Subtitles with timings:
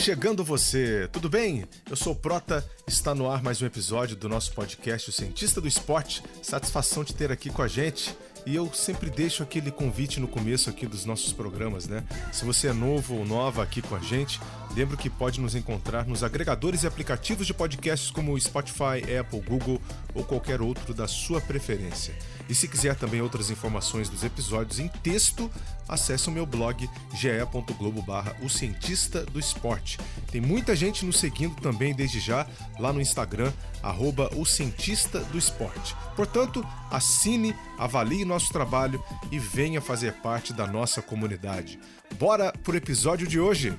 [0.00, 1.66] chegando você, tudo bem?
[1.88, 5.60] Eu sou o Prota, está no ar mais um episódio do nosso podcast O Cientista
[5.60, 6.22] do Esporte.
[6.42, 8.16] Satisfação de ter aqui com a gente.
[8.46, 12.02] E eu sempre deixo aquele convite no começo aqui dos nossos programas, né?
[12.32, 14.40] Se você é novo ou nova aqui com a gente,
[14.74, 19.80] lembro que pode nos encontrar nos agregadores e aplicativos de podcasts como Spotify, Apple, Google
[20.14, 22.14] ou qualquer outro da sua preferência.
[22.48, 25.50] E se quiser também outras informações dos episódios em texto,
[25.88, 29.98] acesse o meu blog ge.globo barra o cientista do esporte.
[30.30, 32.46] Tem muita gente nos seguindo também desde já
[32.78, 35.94] lá no Instagram, arroba o cientista do esporte.
[36.16, 41.78] Portanto, assine, avalie nosso trabalho e venha fazer parte da nossa comunidade.
[42.18, 43.76] Bora pro episódio de hoje!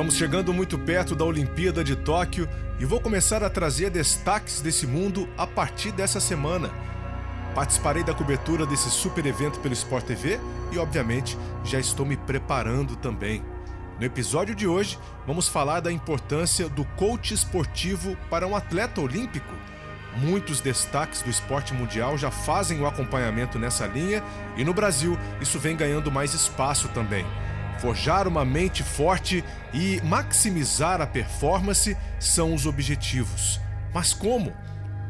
[0.00, 4.86] Estamos chegando muito perto da Olimpíada de Tóquio e vou começar a trazer destaques desse
[4.86, 6.70] mundo a partir dessa semana.
[7.54, 10.38] Participarei da cobertura desse super evento pelo Sport TV
[10.70, 13.42] e, obviamente, já estou me preparando também.
[13.98, 19.52] No episódio de hoje, vamos falar da importância do coach esportivo para um atleta olímpico.
[20.16, 24.22] Muitos destaques do esporte mundial já fazem o acompanhamento nessa linha
[24.56, 27.26] e no Brasil isso vem ganhando mais espaço também.
[27.80, 33.60] Forjar uma mente forte e maximizar a performance são os objetivos.
[33.92, 34.52] Mas como?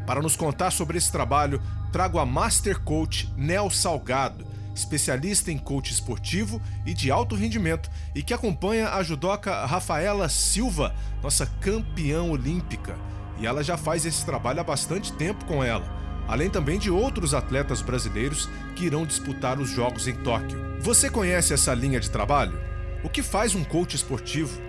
[0.06, 1.60] Para nos contar sobre esse trabalho,
[1.91, 8.22] trago a Master Coach Nel Salgado, especialista em coach esportivo e de alto rendimento e
[8.22, 12.97] que acompanha a judoca Rafaela Silva, nossa campeã olímpica.
[13.38, 16.00] E ela já faz esse trabalho há bastante tempo com ela
[16.31, 20.60] além também de outros atletas brasileiros que irão disputar os Jogos em Tóquio.
[20.81, 22.56] Você conhece essa linha de trabalho?
[23.03, 24.62] O que faz um coach esportivo?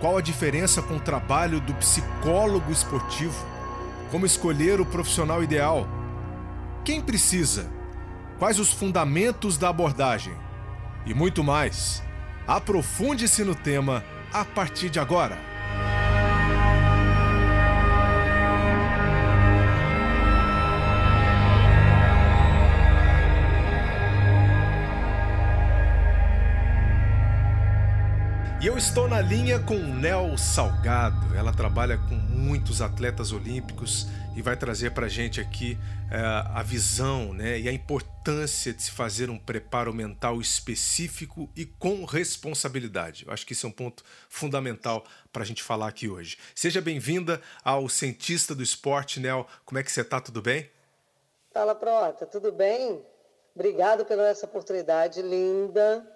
[0.00, 3.36] Qual a diferença com o trabalho do psicólogo esportivo?
[4.10, 5.86] Como escolher o profissional ideal?
[6.84, 7.70] Quem precisa?
[8.40, 10.34] Quais os fundamentos da abordagem?
[11.06, 12.02] E muito mais.
[12.44, 15.38] Aprofunde-se no tema a partir de agora.
[28.60, 31.32] E eu estou na linha com Nel Salgado.
[31.36, 35.76] Ela trabalha com muitos atletas olímpicos e vai trazer para a gente aqui
[36.06, 41.66] uh, a visão né, e a importância de se fazer um preparo mental específico e
[41.66, 43.26] com responsabilidade.
[43.26, 46.38] Eu acho que isso é um ponto fundamental para a gente falar aqui hoje.
[46.54, 49.46] Seja bem-vinda ao Cientista do Esporte, Nel.
[49.64, 50.20] Como é que você está?
[50.20, 50.70] Tudo bem?
[51.52, 52.24] Fala, Prota.
[52.24, 53.04] Tudo bem?
[53.54, 56.06] Obrigado pela essa oportunidade linda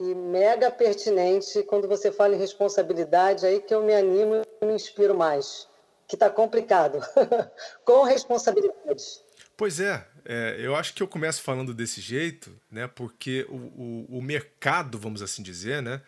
[0.00, 4.72] e mega pertinente quando você fala em responsabilidade, aí que eu me animo e me
[4.72, 5.67] inspiro mais.
[6.08, 7.00] Que está complicado.
[7.84, 9.04] Com responsabilidade.
[9.56, 12.86] Pois é, é, eu acho que eu começo falando desse jeito, né?
[12.86, 16.00] Porque o, o, o mercado, vamos assim dizer, né?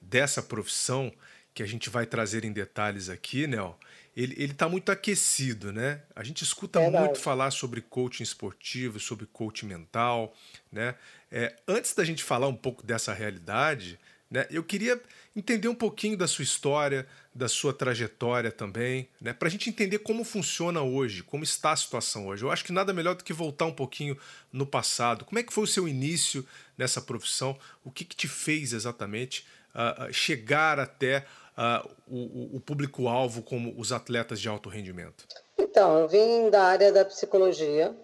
[0.00, 1.12] Dessa profissão
[1.54, 3.76] que a gente vai trazer em detalhes aqui, Nel,
[4.16, 6.02] ele, ele tá muito aquecido, né?
[6.14, 7.04] A gente escuta Verdade.
[7.04, 10.34] muito falar sobre coaching esportivo, sobre coaching mental,
[10.70, 10.94] né?
[11.30, 13.98] É, antes da gente falar um pouco dessa realidade,
[14.30, 15.00] né, eu queria
[15.38, 20.00] entender um pouquinho da sua história, da sua trajetória também, né, para a gente entender
[20.00, 22.44] como funciona hoje, como está a situação hoje.
[22.44, 24.16] Eu acho que nada melhor do que voltar um pouquinho
[24.52, 25.24] no passado.
[25.24, 26.46] Como é que foi o seu início
[26.76, 27.56] nessa profissão?
[27.84, 31.24] O que, que te fez exatamente uh, chegar até
[31.56, 35.24] uh, o, o público-alvo como os atletas de alto rendimento?
[35.56, 37.94] Então, eu vim da área da psicologia.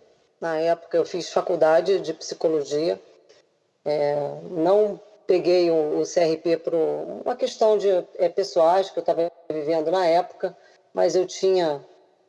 [0.40, 3.00] Na época, eu fiz faculdade de psicologia
[3.84, 4.16] é,
[4.50, 7.88] não peguei o, o CRP por uma questão de
[8.18, 10.56] é, pessoais que eu estava vivendo na época,
[10.92, 11.84] mas eu tinha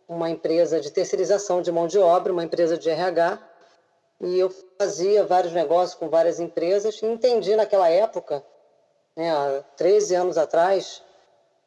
[0.07, 3.39] uma empresa de terceirização de mão de obra, uma empresa de RH,
[4.21, 7.01] e eu fazia vários negócios com várias empresas.
[7.01, 8.43] E entendi naquela época,
[9.15, 11.01] né, há 13 anos atrás,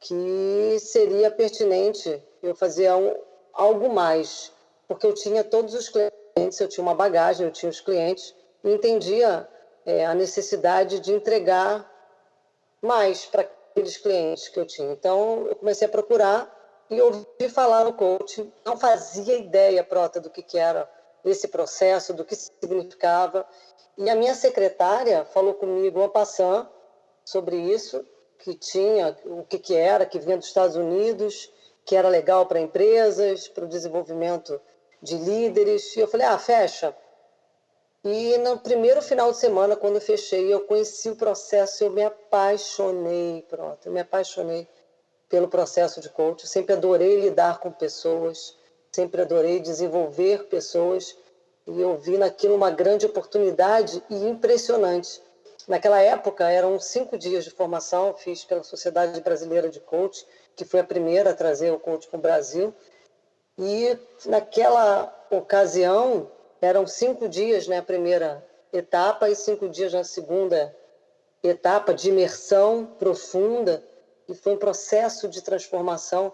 [0.01, 3.15] que seria pertinente eu fazer um,
[3.53, 4.53] algo mais,
[4.87, 8.73] porque eu tinha todos os clientes, eu tinha uma bagagem, eu tinha os clientes, e
[8.73, 9.49] entendia
[9.89, 11.91] é, a necessidade de entregar
[12.83, 14.93] mais para aqueles clientes que eu tinha.
[14.93, 16.55] Então, eu comecei a procurar
[16.91, 18.53] e ouvi falar no coaching.
[18.67, 20.87] Não fazia ideia, Prota, do que, que era
[21.25, 23.47] esse processo, do que significava.
[23.97, 26.69] E a minha secretária falou comigo, uma passant,
[27.25, 28.05] sobre isso,
[28.41, 31.51] que tinha, o que, que era, que vinha dos Estados Unidos,
[31.87, 34.61] que era legal para empresas, para o desenvolvimento
[35.01, 35.97] de líderes.
[35.97, 36.95] E eu falei, ah, fecha.
[38.05, 42.03] E no primeiro final de semana, quando eu fechei, eu conheci o processo, eu me
[42.05, 44.69] apaixonei, pronto, eu me apaixonei
[45.29, 46.45] pelo processo de coach.
[46.45, 48.57] Eu sempre adorei lidar com pessoas,
[48.93, 51.17] sempre adorei desenvolver pessoas
[51.67, 55.21] e eu vi naquilo uma grande oportunidade e impressionante.
[55.67, 60.81] Naquela época eram cinco dias de formação, fiz pela Sociedade Brasileira de Coach, que foi
[60.81, 62.73] a primeira a trazer o coach para o Brasil.
[63.59, 66.31] E naquela ocasião
[66.61, 70.75] eram cinco dias, né, a primeira etapa e cinco dias na segunda
[71.43, 73.83] etapa de imersão profunda
[74.29, 76.33] e foi um processo de transformação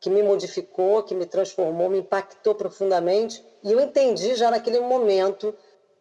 [0.00, 3.44] que me modificou, que me transformou, me impactou profundamente.
[3.62, 5.54] E eu entendi já naquele momento,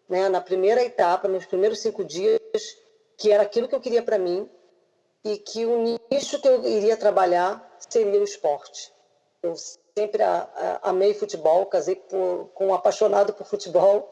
[0.08, 2.40] né, na primeira etapa, nos primeiros cinco dias,
[3.18, 4.50] que era aquilo que eu queria para mim
[5.24, 8.92] e que o nicho que eu iria trabalhar seria o esporte.
[9.42, 9.56] Eu
[9.98, 10.22] sempre
[10.84, 14.08] amei futebol, casei por, com um apaixonado por futebol,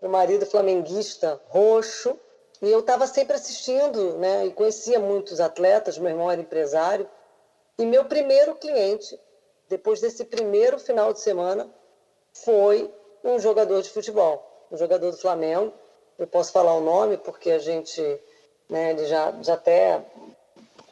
[0.00, 2.16] meu marido flamenguista, roxo,
[2.62, 7.10] e eu estava sempre assistindo, né, e conhecia muitos atletas, meu irmão era empresário,
[7.76, 9.18] e meu primeiro cliente,
[9.68, 11.68] depois desse primeiro final de semana,
[12.32, 12.88] foi
[13.24, 15.72] um jogador de futebol, um jogador do Flamengo.
[16.16, 18.00] Eu posso falar o nome porque a gente,
[18.68, 20.00] né, ele já, já até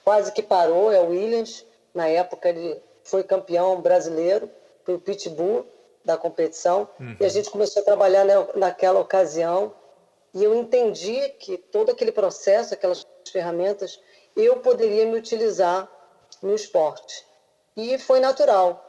[0.05, 1.65] quase que parou, é o Williams.
[1.95, 4.51] Na época ele foi campeão brasileiro,
[4.85, 5.67] foi o pitbull
[6.05, 6.89] da competição.
[6.99, 7.17] Uhum.
[7.21, 9.75] E a gente começou a trabalhar né, naquela ocasião.
[10.35, 14.01] E eu entendi que todo aquele processo, aquelas ferramentas,
[14.37, 15.89] eu poderia me utilizar
[16.43, 17.27] no esporte.
[17.77, 18.83] E foi natural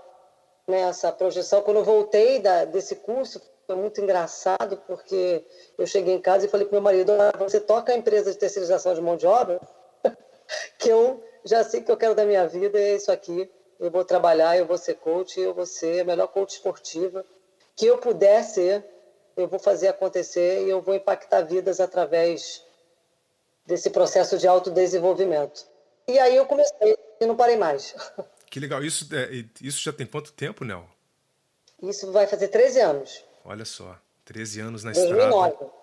[0.68, 1.62] né, essa projeção.
[1.62, 5.46] Quando eu voltei da, desse curso, foi muito engraçado, porque
[5.78, 8.38] eu cheguei em casa e falei para meu marido: ah, você toca a empresa de
[8.38, 9.60] terceirização de mão de obra?
[10.78, 13.50] que eu já sei que eu quero da minha vida, é isso aqui.
[13.84, 17.26] Eu vou trabalhar, eu vou ser coach, eu vou ser a melhor coach esportiva
[17.76, 18.86] que eu puder ser,
[19.36, 22.64] eu vou fazer acontecer e eu vou impactar vidas através
[23.66, 25.66] desse processo de autodesenvolvimento.
[26.08, 27.96] E aí eu comecei e não parei mais.
[28.54, 28.84] Que legal.
[28.84, 30.88] Isso, é, isso já tem quanto tempo, Nel?
[31.82, 33.24] Isso vai fazer 13 anos.
[33.44, 35.54] Olha só, 13 anos na 2009.
[35.54, 35.74] estrada.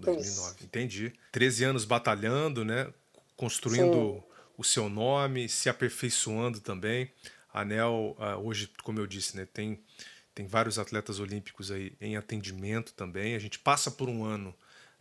[0.00, 0.20] 2009.
[0.20, 0.64] Isso.
[0.64, 1.12] Entendi.
[1.30, 2.92] 13 anos batalhando, né?
[3.36, 4.22] Construindo Sim.
[4.58, 7.08] o seu nome, se aperfeiçoando também.
[7.52, 9.80] A Nel, ah, hoje, como eu disse, né, tem,
[10.34, 13.34] tem vários atletas olímpicos aí em atendimento também.
[13.34, 14.54] A gente passa por um ano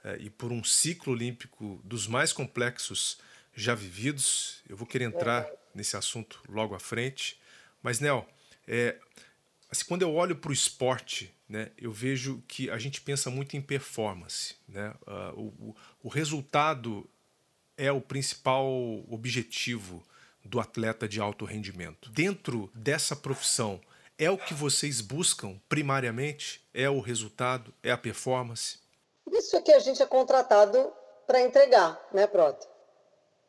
[0.04, 3.20] é, e por um ciclo olímpico dos mais complexos
[3.54, 4.62] já vividos.
[4.68, 7.40] Eu vou querer entrar nesse assunto logo à frente.
[7.84, 8.28] Mas, Nel,
[8.68, 8.98] é,
[9.70, 13.58] assim, quando eu olho para o esporte, né, eu vejo que a gente pensa muito
[13.58, 14.56] em performance.
[14.68, 14.94] Né?
[15.36, 17.10] Uh, o, o resultado
[17.78, 18.68] é o principal
[19.10, 20.04] objetivo
[20.48, 22.10] do atleta de alto rendimento.
[22.12, 23.80] Dentro dessa profissão,
[24.18, 26.66] é o que vocês buscam primariamente?
[26.74, 27.74] É o resultado?
[27.84, 28.80] É a performance?
[29.32, 30.92] Isso é que a gente é contratado
[31.28, 32.68] para entregar, né, Prota?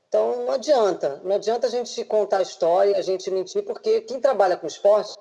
[0.09, 4.21] Então não adianta, não adianta a gente contar a história, a gente mentir, porque quem
[4.21, 5.15] trabalha com esporte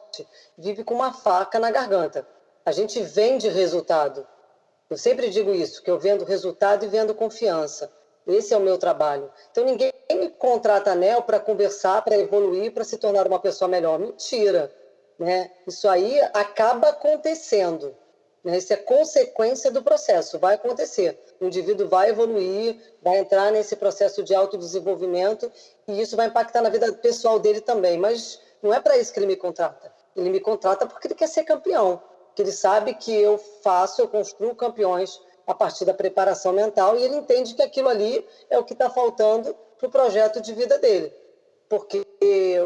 [0.58, 2.28] vive com uma faca na garganta.
[2.66, 4.26] A gente vende resultado.
[4.90, 7.92] Eu sempre digo isso, que eu vendo resultado e vendo confiança.
[8.28, 9.32] Esse é o meu trabalho.
[9.52, 13.98] Então ninguém me contrata anel para conversar, para evoluir, para se tornar uma pessoa melhor.
[13.98, 14.72] Mentira.
[15.18, 15.50] Né?
[15.66, 17.96] Isso aí acaba acontecendo.
[18.44, 18.58] Né?
[18.58, 21.18] Isso é consequência do processo, vai acontecer.
[21.40, 25.52] O indivíduo vai evoluir, vai entrar nesse processo de autodesenvolvimento
[25.88, 27.98] e isso vai impactar na vida pessoal dele também.
[27.98, 29.92] Mas não é para isso que ele me contrata.
[30.16, 32.02] Ele me contrata porque ele quer ser campeão,
[32.36, 37.04] que ele sabe que eu faço, eu construo campeões a partir da preparação mental e
[37.04, 40.78] ele entende que aquilo ali é o que está faltando para o projeto de vida
[40.78, 41.14] dele.
[41.70, 42.06] Porque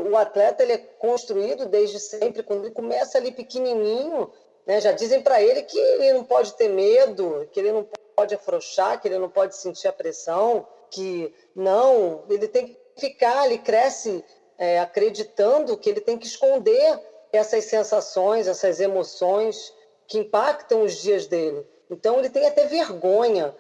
[0.10, 4.32] o atleta ele é construído desde sempre, quando ele começa ali pequenininho,
[4.66, 4.80] né?
[4.80, 9.02] Já dizem para ele que ele não pode ter medo, que ele não pode afrouxar,
[9.02, 14.24] que ele não pode sentir a pressão, que não, ele tem que ficar, ele cresce
[14.58, 17.00] é, acreditando que ele tem que esconder
[17.32, 19.74] essas sensações, essas emoções
[20.08, 21.66] que impactam os dias dele.
[21.92, 23.54] Então ele tem até vergonha.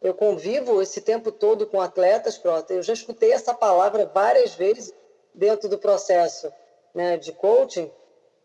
[0.00, 2.74] Eu convivo esse tempo todo com atletas, Prota.
[2.74, 4.92] Eu já escutei essa palavra várias vezes
[5.34, 6.52] dentro do processo
[6.94, 7.90] né, de coaching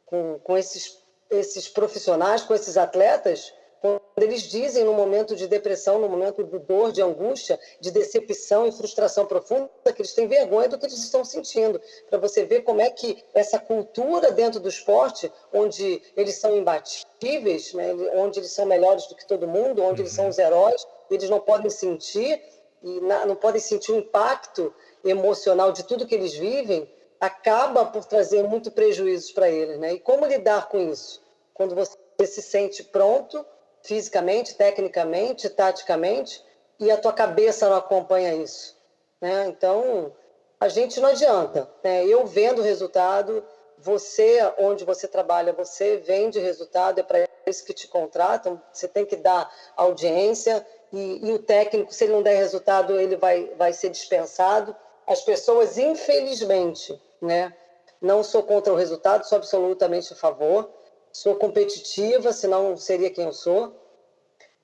[0.05, 5.99] com, com esses esses profissionais, com esses atletas, quando eles dizem no momento de depressão,
[5.99, 10.69] no momento de dor, de angústia, de decepção e frustração profunda, que eles têm vergonha
[10.69, 11.81] do que eles estão sentindo.
[12.09, 17.73] Para você ver como é que essa cultura dentro do esporte, onde eles são imbatíveis,
[17.73, 21.29] né, onde eles são melhores do que todo mundo, onde eles são os heróis, eles
[21.29, 22.41] não podem sentir
[22.81, 24.73] e não podem sentir o impacto
[25.03, 29.77] emocional de tudo que eles vivem, acaba por trazer muito prejuízos para eles.
[29.77, 29.95] Né?
[29.95, 31.21] E como lidar com isso?
[31.53, 33.45] quando você se sente pronto
[33.83, 36.43] fisicamente, tecnicamente, taticamente,
[36.79, 38.75] e a tua cabeça não acompanha isso.
[39.21, 39.45] Né?
[39.47, 40.11] Então,
[40.59, 41.69] a gente não adianta.
[41.83, 42.05] Né?
[42.05, 43.43] Eu vendo o resultado,
[43.77, 49.05] você, onde você trabalha, você vende resultado, é para isso que te contratam, você tem
[49.05, 53.73] que dar audiência, e, e, o técnico, se ele não der resultado, ele vai, vai
[53.73, 54.75] ser dispensado.
[55.07, 57.51] As pessoas, infelizmente, né,
[57.99, 60.69] não sou contra o resultado, sou absolutamente a favor.
[61.13, 63.79] Sou competitiva, senão seria quem eu sou.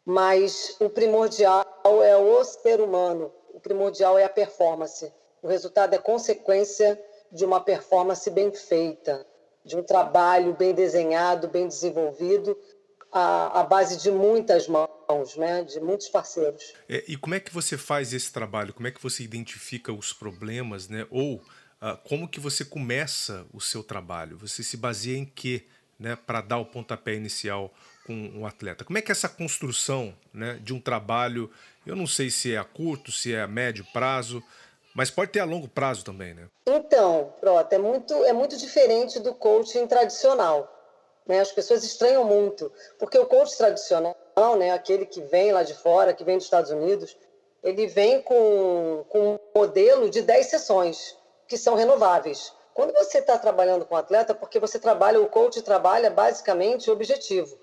[0.04, 1.64] Mas o primordial
[2.04, 5.14] é o ser humano, o primordial é a performance.
[5.42, 7.00] O resultado é consequência
[7.32, 9.26] de uma performance bem feita,
[9.64, 12.58] de um trabalho bem desenhado, bem desenvolvido,
[13.12, 15.64] à, base de muitas mãos, né?
[15.64, 16.74] de muitos parceiros.
[16.90, 18.74] É, e como é que você faz esse trabalho?
[18.74, 20.88] Como é que você identifica os problemas?
[20.88, 21.06] Né?
[21.12, 21.42] Ou
[21.80, 24.38] ah, como que você começa o seu trabalho?
[24.40, 25.66] Você se baseia em quê
[26.00, 27.72] né, para dar o pontapé inicial
[28.06, 28.86] com um atleta?
[28.86, 31.52] Como é que é essa construção né, de um trabalho,
[31.86, 34.44] eu não sei se é a curto, se é a médio prazo,
[34.96, 36.48] mas pode ter a longo prazo também, né?
[36.66, 40.76] Então, Prota, é muito, é muito diferente do coaching tradicional.
[41.26, 41.40] Né?
[41.40, 44.16] As pessoas estranham muito, porque o coach tradicional,
[44.58, 47.16] né, aquele que vem lá de fora, que vem dos Estados Unidos,
[47.64, 51.16] ele vem com, com um modelo de 10 sessões,
[51.48, 52.52] que são renováveis.
[52.80, 57.60] Quando você está trabalhando com atleta, porque você trabalha, o coach trabalha basicamente o objetivo.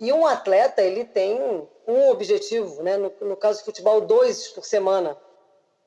[0.00, 1.40] E um atleta, ele tem
[1.86, 2.96] um objetivo, né?
[2.96, 5.16] no, no caso do futebol, dois por semana,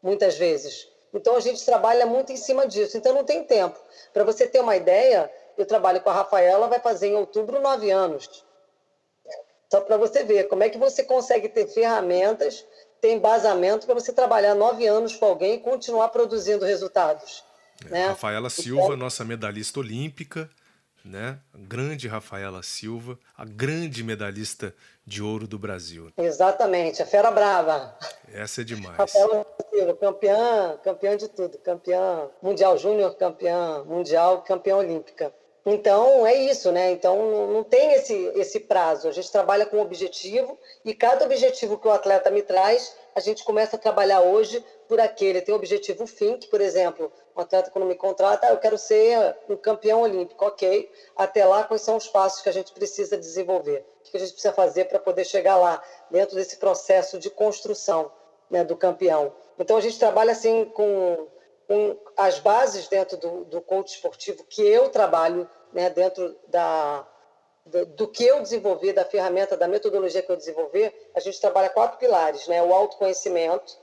[0.02, 0.88] muitas vezes.
[1.14, 2.98] Então a gente trabalha muito em cima disso.
[2.98, 3.78] Então não tem tempo.
[4.14, 7.92] Para você ter uma ideia, eu trabalho com a Rafaela, vai fazer em outubro nove
[7.92, 8.46] anos.
[9.70, 12.66] Só para você ver como é que você consegue ter ferramentas,
[13.02, 17.49] ter embasamento para você trabalhar nove anos com alguém e continuar produzindo resultados.
[17.86, 18.08] É, né?
[18.08, 20.50] Rafaela Silva, então, nossa medalhista olímpica,
[21.04, 21.40] né?
[21.54, 26.12] A grande Rafaela Silva, a grande medalhista de ouro do Brasil.
[26.18, 27.98] Exatamente, a fera brava.
[28.32, 28.98] Essa é demais.
[28.98, 35.34] Rafaela Silva, campeã, campeã de tudo, campeã mundial júnior, campeã mundial, campeã olímpica.
[35.66, 36.92] Então é isso, né?
[36.92, 39.08] Então não tem esse, esse prazo.
[39.08, 43.44] A gente trabalha com objetivo e cada objetivo que o atleta me traz, a gente
[43.44, 45.42] começa a trabalhar hoje por aquele.
[45.42, 48.78] Tem o objetivo fim, que, por exemplo, um atleta quando me contrata, ah, eu quero
[48.78, 50.90] ser um campeão olímpico, ok.
[51.16, 53.86] Até lá, quais são os passos que a gente precisa desenvolver?
[54.00, 58.10] O que a gente precisa fazer para poder chegar lá, dentro desse processo de construção
[58.50, 59.34] né, do campeão?
[59.60, 61.28] Então a gente trabalha assim com
[61.68, 67.08] com as bases dentro do, do coach esportivo que eu trabalho, né, dentro da,
[67.86, 71.98] do, que eu desenvolvi, da ferramenta, da metodologia que eu desenvolvi, a gente trabalha quatro
[71.98, 72.62] pilares, né?
[72.62, 73.78] O autoconhecimento,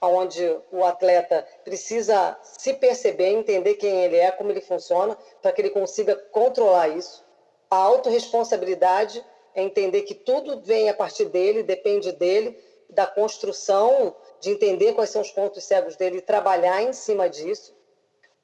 [0.00, 5.60] onde o atleta precisa se perceber, entender quem ele é, como ele funciona, para que
[5.60, 7.24] ele consiga controlar isso.
[7.70, 9.24] A autorresponsabilidade
[9.54, 12.58] é entender que tudo vem a partir dele, depende dele,
[12.90, 17.74] da construção de entender quais são os pontos cegos dele e trabalhar em cima disso.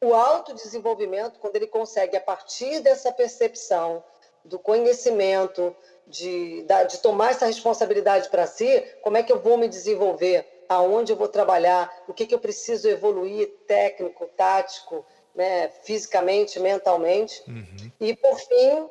[0.01, 4.03] O autodesenvolvimento, quando ele consegue, a partir dessa percepção,
[4.49, 5.75] do conhecimento,
[6.07, 11.13] de, de tomar essa responsabilidade para si, como é que eu vou me desenvolver, aonde
[11.13, 17.43] eu vou trabalhar, o que, que eu preciso evoluir técnico, tático, né, fisicamente, mentalmente.
[17.47, 17.93] Uhum.
[18.01, 18.89] E, por fim,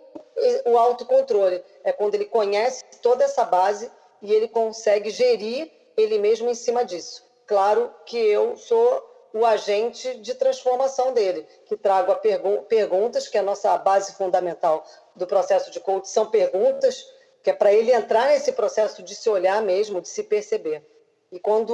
[0.65, 1.61] o autocontrole.
[1.83, 6.85] É quando ele conhece toda essa base e ele consegue gerir ele mesmo em cima
[6.85, 7.25] disso.
[7.45, 13.37] Claro que eu sou o agente de transformação dele, que trago a pergun perguntas, que
[13.37, 17.05] é a nossa base fundamental do processo de coaching, são perguntas
[17.43, 20.85] que é para ele entrar nesse processo de se olhar mesmo, de se perceber.
[21.31, 21.73] E quando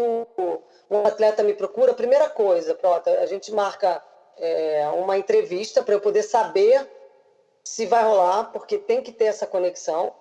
[0.90, 4.04] um atleta me procura, primeira coisa, pronto, a gente marca
[4.38, 6.88] é, uma entrevista para eu poder saber
[7.64, 10.14] se vai rolar, porque tem que ter essa conexão.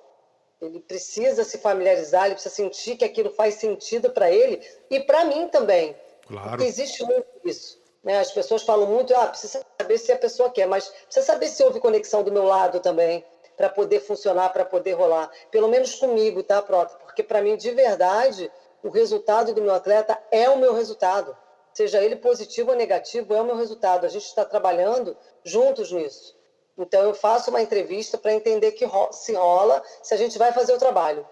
[0.60, 5.24] Ele precisa se familiarizar, ele precisa sentir que aquilo faz sentido para ele e para
[5.24, 5.96] mim também.
[6.26, 6.50] Claro.
[6.50, 7.80] Porque existe muito isso.
[8.02, 8.18] Né?
[8.18, 11.62] As pessoas falam muito, ah, precisa saber se a pessoa quer, mas precisa saber se
[11.62, 13.24] houve conexão do meu lado também,
[13.56, 15.30] para poder funcionar, para poder rolar.
[15.50, 16.96] Pelo menos comigo, tá, Prota?
[17.04, 18.50] Porque para mim, de verdade,
[18.82, 21.36] o resultado do meu atleta é o meu resultado.
[21.72, 24.04] Seja ele positivo ou negativo, é o meu resultado.
[24.04, 26.36] A gente está trabalhando juntos nisso.
[26.76, 30.72] Então, eu faço uma entrevista para entender que se rola, se a gente vai fazer
[30.72, 31.26] o trabalho.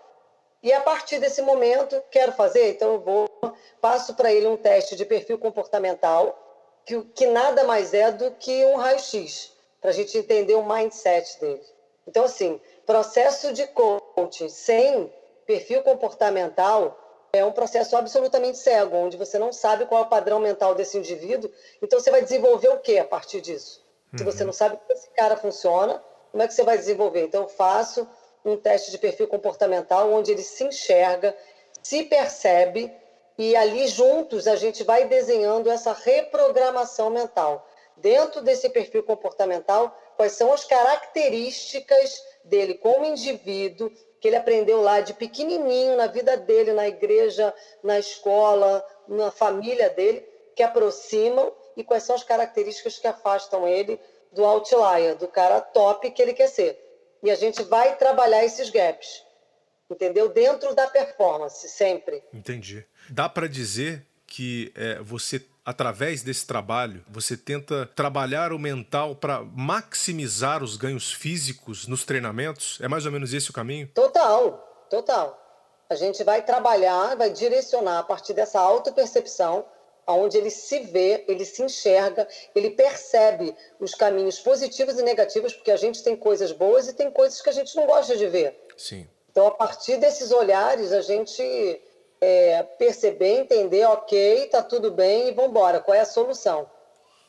[0.62, 3.29] E a partir desse momento, quero fazer, então eu vou,
[3.80, 6.38] passo para ele um teste de perfil comportamental,
[6.84, 11.40] que, que nada mais é do que um raio-x, para a gente entender o mindset
[11.40, 11.62] dele.
[12.06, 15.12] Então, assim, processo de coaching sem
[15.46, 16.96] perfil comportamental
[17.32, 20.98] é um processo absolutamente cego, onde você não sabe qual é o padrão mental desse
[20.98, 23.80] indivíduo, então você vai desenvolver o que a partir disso?
[24.16, 27.22] Se você não sabe como esse cara funciona, como é que você vai desenvolver?
[27.22, 28.08] Então, eu faço
[28.44, 31.36] um teste de perfil comportamental onde ele se enxerga,
[31.82, 32.92] se percebe
[33.40, 37.66] e ali juntos a gente vai desenhando essa reprogramação mental.
[37.96, 45.00] Dentro desse perfil comportamental, quais são as características dele como indivíduo que ele aprendeu lá
[45.00, 50.22] de pequenininho na vida dele, na igreja, na escola, na família dele,
[50.54, 53.98] que aproximam e quais são as características que afastam ele
[54.32, 56.78] do outlier, do cara top que ele quer ser.
[57.22, 59.24] E a gente vai trabalhar esses gaps,
[59.90, 60.28] entendeu?
[60.28, 62.22] Dentro da performance, sempre.
[62.32, 62.84] Entendi.
[63.08, 69.42] Dá para dizer que é, você através desse trabalho, você tenta trabalhar o mental para
[69.42, 72.78] maximizar os ganhos físicos nos treinamentos?
[72.80, 73.88] É mais ou menos esse o caminho?
[73.94, 75.36] Total, total.
[75.88, 79.64] A gente vai trabalhar, vai direcionar a partir dessa autopercepção,
[80.06, 85.70] onde ele se vê, ele se enxerga, ele percebe os caminhos positivos e negativos, porque
[85.70, 88.58] a gente tem coisas boas e tem coisas que a gente não gosta de ver.
[88.76, 89.06] Sim.
[89.30, 91.80] Então, a partir desses olhares, a gente
[92.20, 95.80] é, perceber, entender, ok, tá tudo bem e vamos embora.
[95.80, 96.68] Qual é a solução?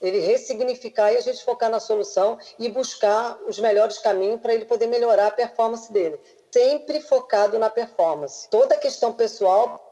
[0.02, 4.66] Ele ressignificar e a gente focar na solução e buscar os melhores caminhos para ele
[4.66, 6.20] poder melhorar a performance dele.
[6.52, 8.50] Sempre focado na performance.
[8.50, 9.88] Toda questão pessoal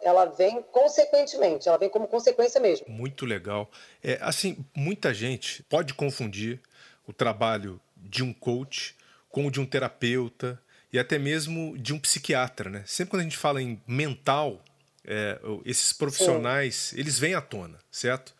[0.00, 2.86] ela vem consequentemente, ela vem como consequência mesmo.
[2.88, 3.68] Muito legal.
[4.02, 6.60] É, assim, muita gente pode confundir
[7.06, 8.96] o trabalho de um coach
[9.28, 10.60] com o de um terapeuta,
[10.92, 12.82] e até mesmo de um psiquiatra, né?
[12.86, 14.60] Sempre quando a gente fala em mental,
[15.04, 18.34] é, esses profissionais, eles vêm à tona, certo?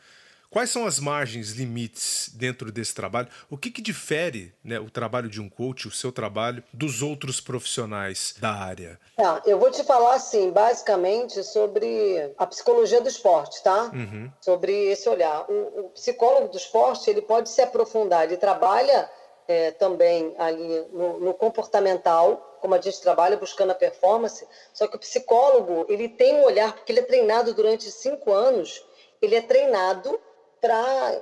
[0.51, 3.29] Quais são as margens, limites dentro desse trabalho?
[3.49, 7.41] O que, que difere né, o trabalho de um coach, o seu trabalho, dos outros
[7.41, 8.99] profissionais da área?
[9.17, 13.93] Tá, eu vou te falar, assim, basicamente sobre a psicologia do esporte, tá?
[13.95, 14.29] Uhum.
[14.41, 15.49] Sobre esse olhar.
[15.49, 19.09] O, o, psicólogo do esporte, ele pode se aprofundar, ele trabalha
[19.51, 24.95] é, também ali no, no, comportamental, como a gente trabalha buscando a performance, só que
[24.95, 28.87] o psicólogo ele tem um olhar, porque ele é treinado durante cinco anos,
[29.21, 30.21] ele é treinado
[30.61, 31.21] para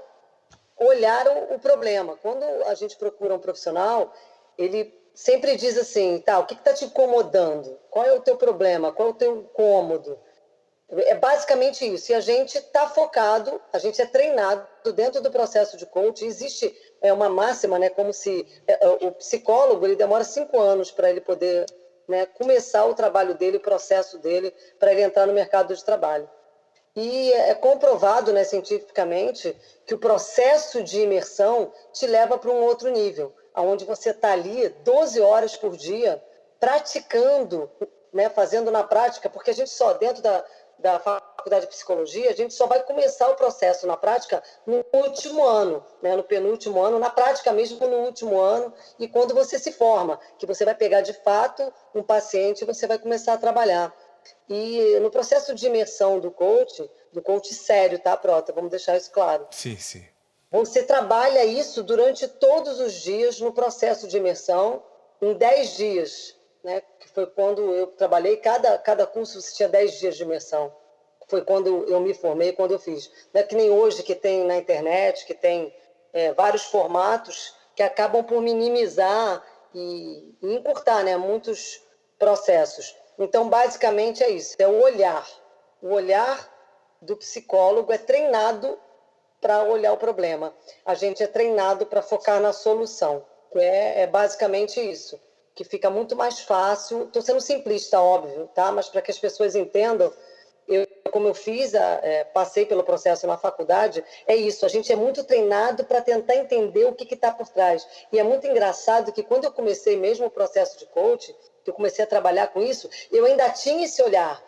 [0.77, 2.19] olhar o, o, problema.
[2.21, 4.13] Quando a gente procura um profissional,
[4.59, 7.79] ele sempre diz assim, tá, o que está te incomodando?
[7.89, 8.93] Qual é o teu problema?
[8.93, 10.19] Qual é o teu incômodo?
[10.91, 12.13] É basicamente isso.
[12.13, 16.27] E a gente está focado, a gente é treinado dentro do processo de coaching.
[16.27, 17.91] Existe é, uma máxima, né?
[17.91, 21.67] Como se é, é o psicólogo ele demora cinco anos para ele poder
[22.09, 26.29] né, começar o trabalho dele, o processo dele, para ele entrar no mercado de trabalho.
[26.97, 29.55] E é comprovado né, cientificamente
[29.87, 34.69] que o processo de imersão te leva para um outro nível, onde você está ali
[34.83, 36.21] 12 horas por dia
[36.59, 37.71] praticando,
[38.13, 40.45] né, fazendo na prática, porque a gente só dentro da,
[40.79, 45.45] da faculdade de psicologia, a gente só vai começar o processo na prática no último
[45.45, 46.15] ano, né?
[46.15, 50.47] no penúltimo ano, na prática mesmo no último ano, e quando você se forma, que
[50.47, 53.95] você vai pegar de fato um paciente e você vai começar a trabalhar.
[54.49, 58.53] E no processo de imersão do coach, do coach sério, tá, Prota?
[58.53, 59.47] Vamos deixar isso claro.
[59.51, 60.05] Sim, sim.
[60.51, 64.83] Você trabalha isso durante todos os dias no processo de imersão,
[65.21, 66.38] em 10 dias
[66.69, 70.71] né, que foi quando eu trabalhei, cada, cada curso tinha 10 dias de imersão.
[71.27, 73.11] Foi quando eu me formei, quando eu fiz.
[73.33, 75.75] Não é que nem hoje que tem na internet, que tem
[76.13, 79.43] é, vários formatos que acabam por minimizar
[79.75, 81.83] e, e encurtar né, muitos
[82.19, 82.95] processos.
[83.19, 85.27] Então, basicamente é isso, é o olhar.
[85.81, 86.37] O olhar
[87.01, 88.79] do psicólogo é treinado
[89.41, 90.55] para olhar o problema.
[90.85, 93.25] A gente é treinado para focar na solução.
[93.55, 95.19] É, é basicamente isso
[95.59, 97.03] que fica muito mais fácil.
[97.03, 98.71] Estou sendo simplista, óbvio, tá?
[98.71, 100.13] Mas para que as pessoas entendam,
[100.69, 104.65] eu, como eu fiz, a, é, passei pelo processo na faculdade, é isso.
[104.65, 107.85] A gente é muito treinado para tentar entender o que está por trás.
[108.13, 111.75] E é muito engraçado que quando eu comecei mesmo o processo de coach, que eu
[111.75, 114.41] comecei a trabalhar com isso, eu ainda tinha esse olhar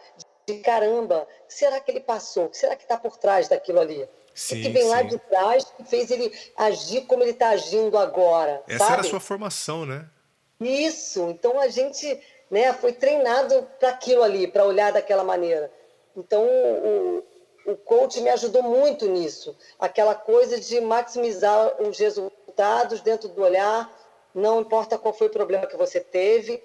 [0.46, 2.44] de caramba, será que ele passou?
[2.44, 4.08] O que será que está por trás daquilo ali?
[4.32, 4.88] Sim, o que vem sim.
[4.88, 8.62] lá de trás que fez ele agir como ele está agindo agora.
[8.68, 8.92] Essa sabe?
[8.92, 10.08] era a sua formação, né?
[10.60, 12.20] Isso, então a gente
[12.50, 15.72] né, foi treinado para aquilo ali, para olhar daquela maneira.
[16.16, 17.24] Então o,
[17.66, 23.90] o coach me ajudou muito nisso, aquela coisa de maximizar os resultados dentro do olhar,
[24.34, 26.62] não importa qual foi o problema que você teve,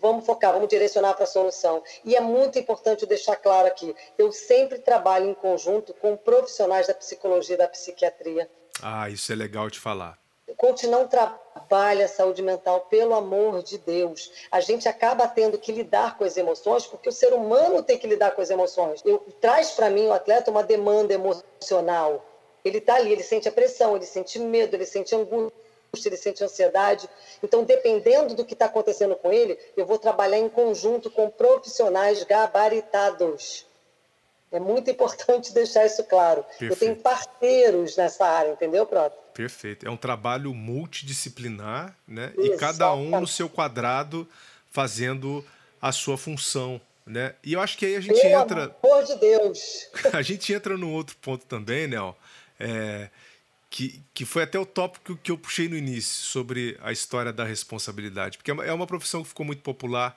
[0.00, 1.82] vamos focar, vamos direcionar para a solução.
[2.04, 6.94] E é muito importante deixar claro aqui, eu sempre trabalho em conjunto com profissionais da
[6.94, 8.50] psicologia e da psiquiatria.
[8.82, 10.18] Ah, isso é legal de falar.
[10.46, 14.30] O coach não trabalha a saúde mental, pelo amor de Deus.
[14.50, 18.06] A gente acaba tendo que lidar com as emoções, porque o ser humano tem que
[18.06, 19.02] lidar com as emoções.
[19.04, 22.24] Eu, traz para mim o atleta uma demanda emocional.
[22.64, 25.52] Ele está ali, ele sente a pressão, ele sente medo, ele sente angústia,
[26.06, 27.08] ele sente ansiedade.
[27.42, 32.24] Então, dependendo do que está acontecendo com ele, eu vou trabalhar em conjunto com profissionais
[32.24, 33.67] gabaritados.
[34.50, 36.42] É muito importante deixar isso claro.
[36.42, 36.72] Perfeito.
[36.72, 39.16] Eu tenho parceiros nessa área, entendeu, Proto?
[39.34, 39.86] Perfeito.
[39.86, 42.32] É um trabalho multidisciplinar, né?
[42.36, 44.28] E cada um no seu quadrado
[44.70, 45.44] fazendo
[45.80, 47.34] a sua função, né?
[47.44, 48.76] E eu acho que aí a gente Pelo entra.
[48.82, 49.88] Amor de Deus!
[50.12, 52.16] a gente entra num outro ponto também, Nel,
[52.58, 53.08] é,
[53.70, 57.44] que, que foi até o tópico que eu puxei no início sobre a história da
[57.44, 60.16] responsabilidade, porque é uma, é uma profissão que ficou muito popular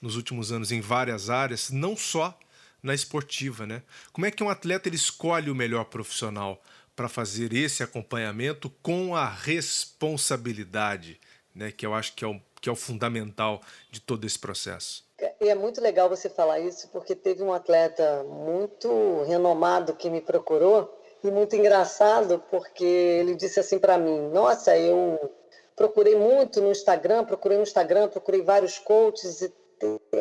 [0.00, 2.38] nos últimos anos em várias áreas, não só
[2.84, 3.82] na esportiva, né?
[4.12, 6.62] Como é que um atleta ele escolhe o melhor profissional
[6.94, 11.18] para fazer esse acompanhamento com a responsabilidade,
[11.54, 11.72] né?
[11.72, 15.02] Que eu acho que é o, que é o fundamental de todo esse processo.
[15.40, 20.20] E é muito legal você falar isso, porque teve um atleta muito renomado que me
[20.20, 25.32] procurou e muito engraçado, porque ele disse assim para mim: Nossa, eu
[25.74, 29.52] procurei muito no Instagram, procurei no Instagram, procurei vários coaches e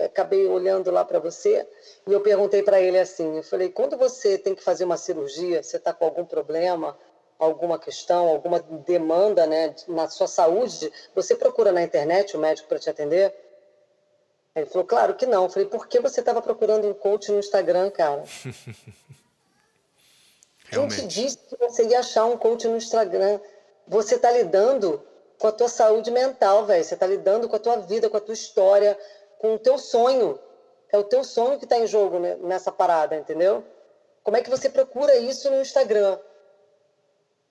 [0.05, 1.67] acabei olhando lá para você
[2.07, 5.61] e eu perguntei para ele assim, eu falei, quando você tem que fazer uma cirurgia,
[5.61, 6.97] você está com algum problema,
[7.37, 12.79] alguma questão, alguma demanda, né, na sua saúde, você procura na internet o médico para
[12.79, 13.33] te atender?
[14.55, 15.45] Ele falou, claro que não.
[15.45, 18.23] Eu falei, por que você estava procurando um coach no Instagram, cara?
[20.69, 23.39] Quem te disse que você ia achar um coach no Instagram?
[23.87, 25.03] Você está lidando
[25.37, 26.83] com a tua saúde mental, velho.
[26.83, 28.97] Você está lidando com a tua vida, com a tua história,
[29.43, 30.39] com o teu sonho.
[30.89, 33.61] É o teu sonho que está em jogo nessa parada, entendeu?
[34.23, 36.17] Como é que você procura isso no Instagram?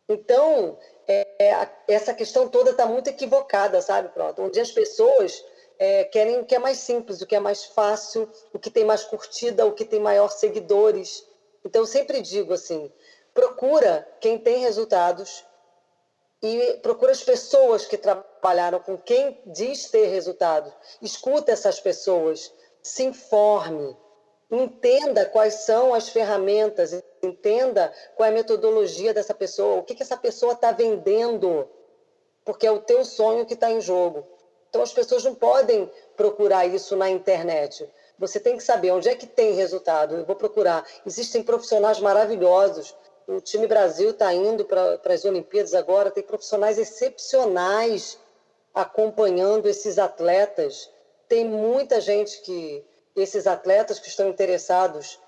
[0.08, 4.40] Então, é, é, essa questão toda está muito equivocada, sabe, pronto?
[4.40, 5.44] Onde as pessoas
[5.78, 8.84] é, querem o que é mais simples, o que é mais fácil, o que tem
[8.84, 11.26] mais curtida, o que tem maior seguidores.
[11.62, 12.90] Então, eu sempre digo assim:
[13.34, 15.44] procura quem tem resultados
[16.42, 20.72] e procura as pessoas que trabalharam com quem diz ter resultado.
[21.00, 22.52] Escuta essas pessoas,
[22.82, 23.96] se informe,
[24.50, 30.02] entenda quais são as ferramentas, entenda qual é a metodologia dessa pessoa, o que, que
[30.02, 31.68] essa pessoa está vendendo,
[32.44, 34.26] porque é o teu sonho que está em jogo.
[34.68, 37.88] Então as pessoas não podem procurar isso na internet.
[38.18, 40.16] Você tem que saber onde é que tem resultado.
[40.16, 40.86] Eu vou procurar.
[41.04, 42.94] Existem profissionais maravilhosos
[43.26, 48.18] o time Brasil está indo para as Olimpíadas agora, tem profissionais excepcionais
[48.74, 50.90] acompanhando esses atletas.
[51.28, 55.18] Tem muita gente que, esses atletas que estão interessados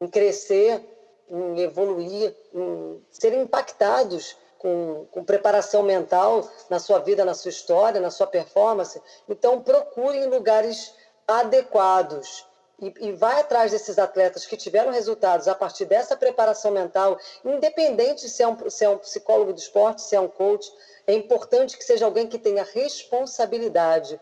[0.00, 0.80] em crescer,
[1.28, 8.00] em evoluir, em serem impactados com, com, preparação mental na sua vida, na sua história,
[8.00, 9.00] na sua performance.
[9.28, 10.94] Então, procurem lugares
[11.26, 12.46] adequados
[12.80, 18.28] e, e, vai atrás desses atletas que tiveram resultados a partir dessa preparação mental, independente
[18.28, 20.70] se é, um, se é um psicólogo do esporte, se é um coach,
[21.06, 24.20] é importante que seja alguém que tenha responsabilidade,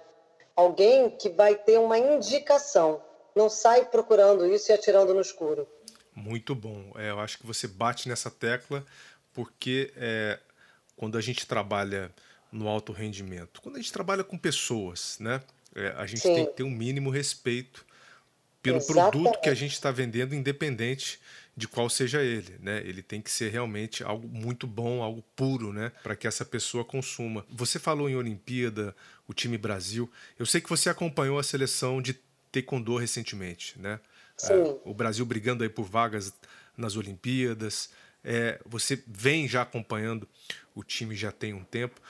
[0.54, 3.02] alguém que vai ter uma indicação,
[3.34, 5.66] não sai procurando isso e atirando no escuro.
[6.14, 6.92] Muito bom.
[6.94, 8.86] É, eu acho que você bate nessa tecla
[9.32, 10.38] porque é,
[10.96, 12.14] quando a gente trabalha
[12.52, 15.42] no alto rendimento, quando a gente trabalha com pessoas, né,
[15.74, 16.34] é, a gente Sim.
[16.34, 17.84] tem que ter um mínimo respeito
[18.64, 19.12] pelo Exatamente.
[19.12, 21.20] produto que a gente está vendendo, independente
[21.54, 22.82] de qual seja ele, né?
[22.84, 25.92] Ele tem que ser realmente algo muito bom, algo puro, né?
[26.02, 27.44] Para que essa pessoa consuma.
[27.50, 28.96] Você falou em Olimpíada,
[29.28, 30.10] o time Brasil.
[30.38, 32.18] Eu sei que você acompanhou a seleção de
[32.50, 34.00] taekwondo recentemente, né?
[34.42, 36.32] É, o Brasil brigando aí por vagas
[36.74, 37.90] nas Olimpíadas.
[38.24, 40.26] É, você vem já acompanhando
[40.74, 42.00] o time já tem um tempo.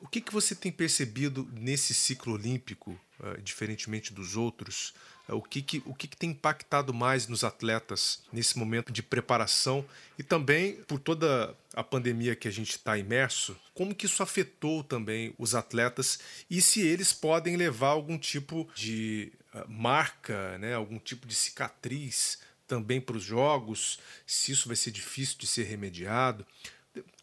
[0.00, 4.94] O que, que você tem percebido nesse ciclo olímpico, uh, diferentemente dos outros?
[5.28, 9.84] o que, que, o que, que tem impactado mais nos atletas nesse momento de preparação
[10.18, 14.84] e também por toda a pandemia que a gente está imerso, como que isso afetou
[14.84, 20.98] também os atletas e se eles podem levar algum tipo de uh, marca, né, algum
[20.98, 26.44] tipo de cicatriz também para os jogos, se isso vai ser difícil de ser remediado.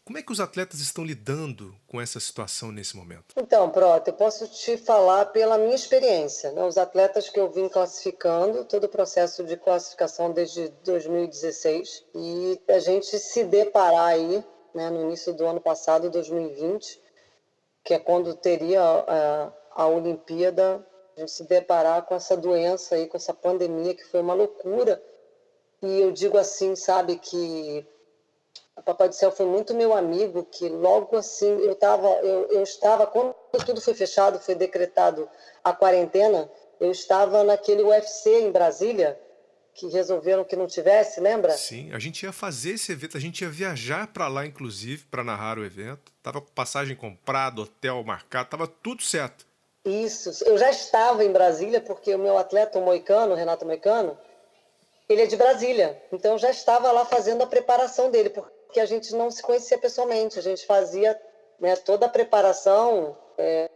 [0.04, 3.34] Como é que os atletas estão lidando com essa situação nesse momento?
[3.38, 6.52] Então, Prota, eu posso te falar pela minha experiência.
[6.52, 6.62] Né?
[6.62, 12.78] Os atletas que eu vim classificando, todo o processo de classificação desde 2016, e a
[12.80, 17.00] gente se deparar aí, né, no início do ano passado, 2020,
[17.82, 20.86] que é quando teria a, a Olimpíada,
[21.16, 25.02] a gente se deparar com essa doença aí, com essa pandemia, que foi uma loucura.
[25.80, 27.86] E eu digo assim, sabe, que
[28.76, 32.62] o Papai do Céu foi muito meu amigo, que logo assim eu, tava, eu, eu
[32.62, 33.34] estava, quando
[33.64, 35.28] tudo foi fechado, foi decretado
[35.62, 39.18] a quarentena, eu estava naquele UFC em Brasília,
[39.74, 41.52] que resolveram que não tivesse, lembra?
[41.56, 45.24] Sim, a gente ia fazer esse evento, a gente ia viajar para lá, inclusive, para
[45.24, 46.12] narrar o evento.
[46.22, 49.44] Tava com passagem comprada, hotel marcado, tava tudo certo.
[49.84, 54.16] Isso, eu já estava em Brasília, porque o meu atleta, o Moicano, o Renato Moicano,
[55.08, 56.00] ele é de Brasília.
[56.12, 59.78] Então eu já estava lá fazendo a preparação dele, porque a gente não se conhecia
[59.78, 61.20] pessoalmente, a gente fazia
[61.58, 63.70] né, toda a preparação é,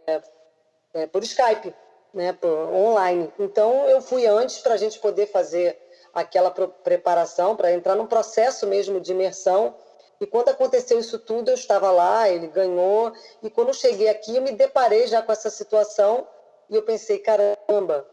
[0.95, 1.75] é, por Skype,
[2.13, 3.33] né, por online.
[3.39, 5.79] Então eu fui antes para a gente poder fazer
[6.13, 9.75] aquela preparação, para entrar num processo mesmo de imersão.
[10.21, 13.13] E quando aconteceu isso tudo, eu estava lá, ele ganhou.
[13.43, 16.27] E quando eu cheguei aqui, eu me deparei já com essa situação
[16.69, 18.07] e eu pensei, caramba,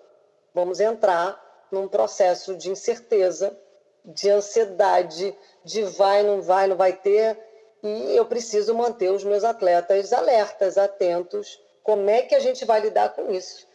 [0.53, 3.57] vamos entrar num processo de incerteza,
[4.05, 7.37] de ansiedade, de vai, não vai, não vai ter.
[7.83, 11.61] E eu preciso manter os meus atletas alertas, atentos.
[11.83, 13.67] Como é que a gente vai lidar com isso?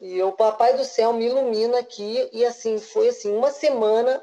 [0.00, 4.22] E o Papai do Céu me ilumina aqui e assim foi assim uma semana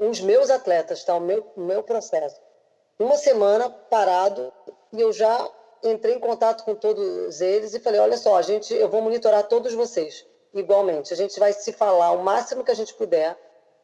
[0.00, 1.14] os meus atletas, tá?
[1.14, 2.40] O meu, o meu processo.
[2.98, 4.52] Uma semana parado
[4.92, 5.48] e eu já
[5.82, 9.48] entrei em contato com todos eles e falei, olha só, a gente, eu vou monitorar
[9.48, 11.12] todos vocês igualmente.
[11.12, 13.36] A gente vai se falar o máximo que a gente puder.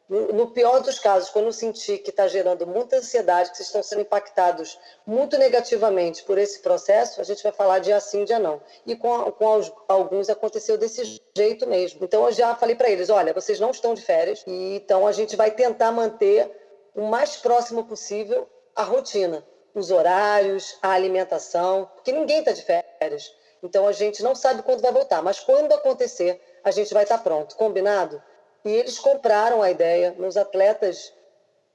[0.09, 4.01] No, pior dos casos, quando sentir que está gerando muita ansiedade, que vocês estão sendo
[4.01, 8.59] impactados muito negativamente por esse processo, a gente vai falar de assim, de não.
[8.87, 12.03] E com, com alguns aconteceu desse jeito mesmo.
[12.03, 15.11] Então eu já falei para eles, olha, vocês não estão de férias, e então a
[15.11, 16.49] gente vai tentar manter
[16.95, 19.45] o mais próximo possível a rotina,
[19.75, 23.31] os horários, a alimentação, porque ninguém está de férias.
[23.61, 27.19] Então a gente não sabe quando vai voltar, mas quando acontecer, a gente vai estar
[27.19, 28.19] pronto, combinado?
[28.65, 31.13] E eles compraram a ideia, meus atletas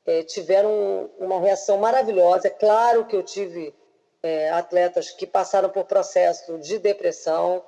[0.06, 2.48] é, tiveram uma reação maravilhosa.
[2.48, 3.74] É claro que eu tive
[4.22, 7.62] é, atletas que passaram por processo de depressão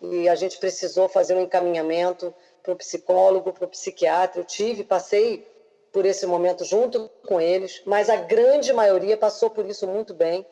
[0.00, 4.40] e a gente precisou fazer um encaminhamento para o psicólogo, para o psiquiatra.
[4.40, 5.46] Eu tive, passei
[5.92, 10.46] por esse momento junto com eles, mas a grande maioria passou por isso muito bem.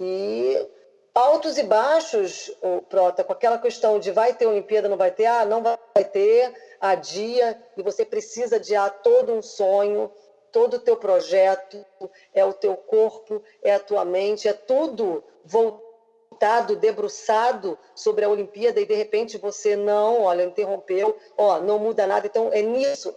[0.00, 0.66] E
[1.14, 5.26] altos e baixos, o Prota, com aquela questão de vai ter Olimpíada, não vai ter,
[5.26, 10.10] ah, não vai ter, adia, e você precisa adiar todo um sonho,
[10.50, 11.84] todo o teu projeto,
[12.32, 18.80] é o teu corpo, é a tua mente, é tudo voltado, debruçado sobre a Olimpíada
[18.80, 22.26] e de repente você não, olha, interrompeu, ó, não muda nada.
[22.26, 23.14] Então é nisso,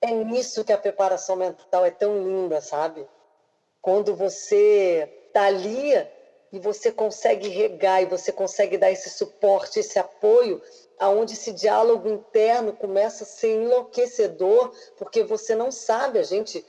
[0.00, 3.06] é nisso que a preparação mental é tão linda, sabe?
[3.80, 5.94] Quando você tá ali
[6.52, 10.60] e você consegue regar e você consegue dar esse suporte, esse apoio,
[10.98, 16.64] aonde esse diálogo interno começa a ser enlouquecedor, porque você não sabe, a gente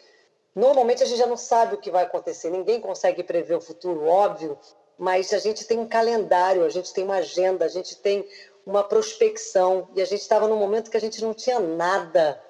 [0.55, 4.05] normalmente a gente já não sabe o que vai acontecer, ninguém consegue prever o futuro,
[4.05, 4.57] óbvio,
[4.97, 8.25] mas a gente tem um calendário, a gente tem uma agenda, a gente tem
[8.65, 12.41] uma prospecção e a gente estava num momento que a gente não tinha nada.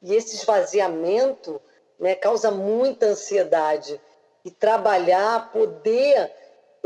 [0.00, 1.60] E esse esvaziamento
[1.98, 4.00] né, causa muita ansiedade.
[4.44, 6.32] E trabalhar, poder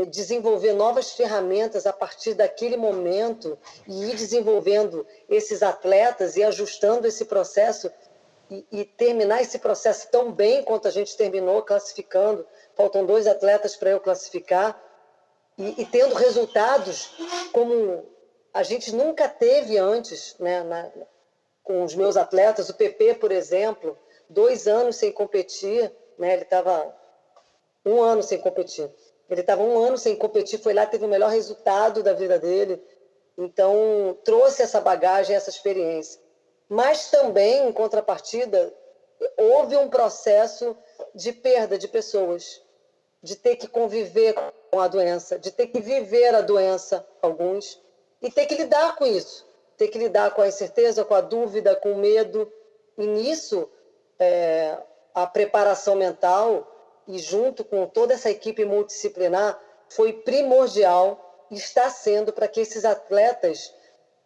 [0.05, 3.57] desenvolver novas ferramentas a partir daquele momento
[3.87, 7.91] e ir desenvolvendo esses atletas e ajustando esse processo
[8.49, 12.47] e, e, terminar esse processo tão bem quanto a gente terminou classificando.
[12.75, 14.81] Faltam dois atletas para eu classificar
[15.57, 17.09] e, e, tendo resultados
[17.51, 18.05] como
[18.53, 20.89] a gente nunca teve antes, né, na,
[21.63, 22.69] com os meus atletas.
[22.69, 23.97] O PP, por exemplo,
[24.29, 26.95] dois anos sem competir, né, ele estava
[27.83, 28.89] um ano sem competir
[29.29, 32.81] ele estava um ano sem competir, foi lá, teve o melhor resultado da vida dele.
[33.37, 36.19] Então, trouxe essa bagagem, essa experiência.
[36.69, 38.73] Mas também, em contrapartida,
[39.37, 40.75] houve um processo
[41.13, 42.61] de perda de pessoas,
[43.21, 44.33] de ter que conviver
[44.71, 47.81] com a doença, de ter que viver a doença, alguns,
[48.21, 49.45] e ter que lidar com isso,
[49.77, 52.51] ter que lidar com a incerteza, com a dúvida, com o medo.
[52.97, 53.69] E nisso,
[54.19, 54.77] é,
[55.13, 56.76] a preparação mental
[57.07, 62.83] e junto com toda essa equipe multidisciplinar foi primordial e está sendo para que esses
[62.83, 63.73] atletas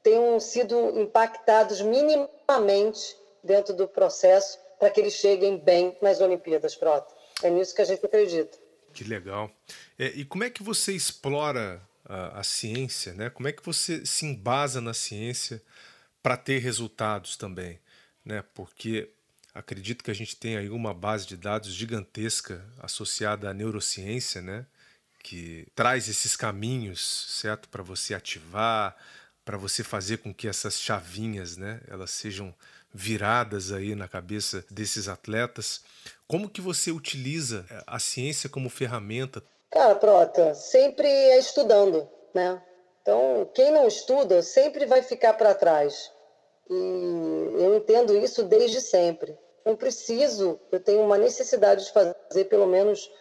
[0.02, 7.14] tenham sido impactados minimamente dentro do processo para que eles cheguem bem nas Olimpíadas, Prota.
[7.44, 8.58] É nisso que a gente acredita.
[8.94, 9.50] Que legal.
[9.98, 13.30] É, e como é que você explora a, a, ciência, né?
[13.30, 15.62] Como é que você se embasa na ciência
[16.22, 17.80] para ter resultados também,
[18.26, 18.44] né?
[18.54, 19.10] Porque
[19.54, 24.66] Acredito que a gente tem aí uma base de dados gigantesca associada à neurociência, né?
[25.24, 28.96] Que traz esses caminhos, certo, para você ativar,
[29.44, 32.54] para você fazer com que essas chavinhas, né, elas sejam
[32.94, 35.82] viradas aí na cabeça desses atletas.
[36.28, 39.42] Como que você utiliza eh, a ciência como ferramenta?
[39.72, 42.62] Cara, Prota, sempre é estudando, né?
[43.02, 46.12] Então, quem não estuda sempre vai ficar para trás.
[46.72, 49.38] E eu entendo isso desde sempre.
[49.66, 53.12] Eu preciso, eu tenho uma necessidade de fazer pelo menos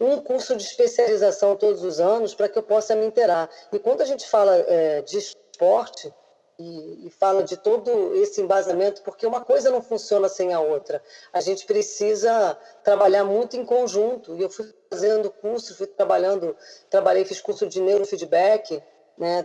[0.00, 3.48] um curso de especialização todos os anos para que eu possa me inteirar.
[3.72, 6.12] E quando a gente fala é, de esporte
[6.58, 11.02] e, fala de todo esse embasamento, porque uma coisa não funciona sem a outra.
[11.32, 14.34] A gente precisa trabalhar muito em conjunto.
[14.34, 16.56] E eu fui fazendo curso, fui trabalhando,
[16.90, 18.82] trabalhei, fiz curso de neurofeedback,
[19.16, 19.42] né,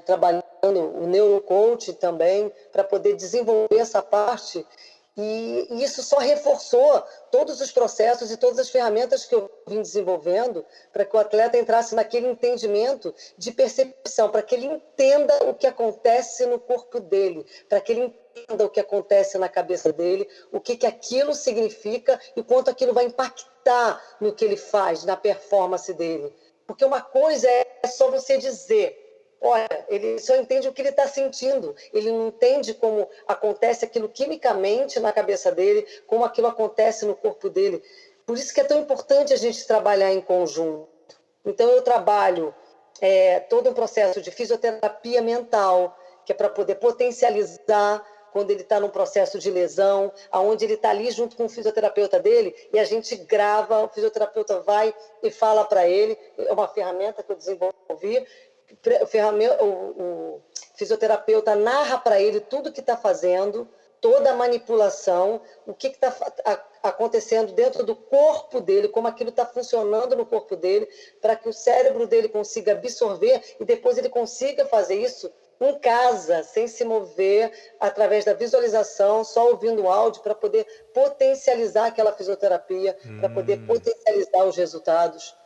[0.61, 4.65] trabalhando o neurocoach também, para poder desenvolver essa parte
[5.17, 10.65] e, isso só reforçou todos os processos e todas as ferramentas que eu vim desenvolvendo
[10.93, 15.67] para que o atleta entrasse naquele entendimento de percepção, para que ele entenda o que
[15.67, 20.61] acontece no corpo dele, para que ele entenda o que acontece na cabeça dele, o
[20.61, 25.93] que, que aquilo significa e quanto aquilo vai impactar no que ele faz, na performance
[25.93, 26.33] dele.
[26.65, 29.10] Porque uma coisa é só você dizer,
[29.43, 31.75] Olha, ele só entende o que ele está sentindo.
[31.91, 37.49] Ele não entende como acontece aquilo quimicamente na cabeça dele, como aquilo acontece no corpo
[37.49, 37.81] dele.
[38.23, 40.87] Por isso que é tão importante a gente trabalhar em conjunto.
[41.43, 42.53] Então, eu trabalho
[43.01, 48.79] é, todo um processo de fisioterapia mental, que é para poder potencializar quando ele está
[48.79, 52.83] num processo de lesão, aonde ele está ali junto com o fisioterapeuta dele e a
[52.83, 58.25] gente grava, o fisioterapeuta vai e fala para ele, é uma ferramenta que eu desenvolvi,
[59.59, 60.41] o, o
[60.75, 63.67] fisioterapeuta narra para ele tudo que está fazendo,
[64.01, 66.11] toda a manipulação, o que está
[66.81, 70.89] acontecendo dentro do corpo dele, como aquilo está funcionando no corpo dele,
[71.21, 75.31] para que o cérebro dele consiga absorver e depois ele consiga fazer isso
[75.61, 81.85] em casa, sem se mover, através da visualização, só ouvindo o áudio, para poder potencializar
[81.85, 83.19] aquela fisioterapia, hum.
[83.19, 85.37] para poder potencializar os resultados,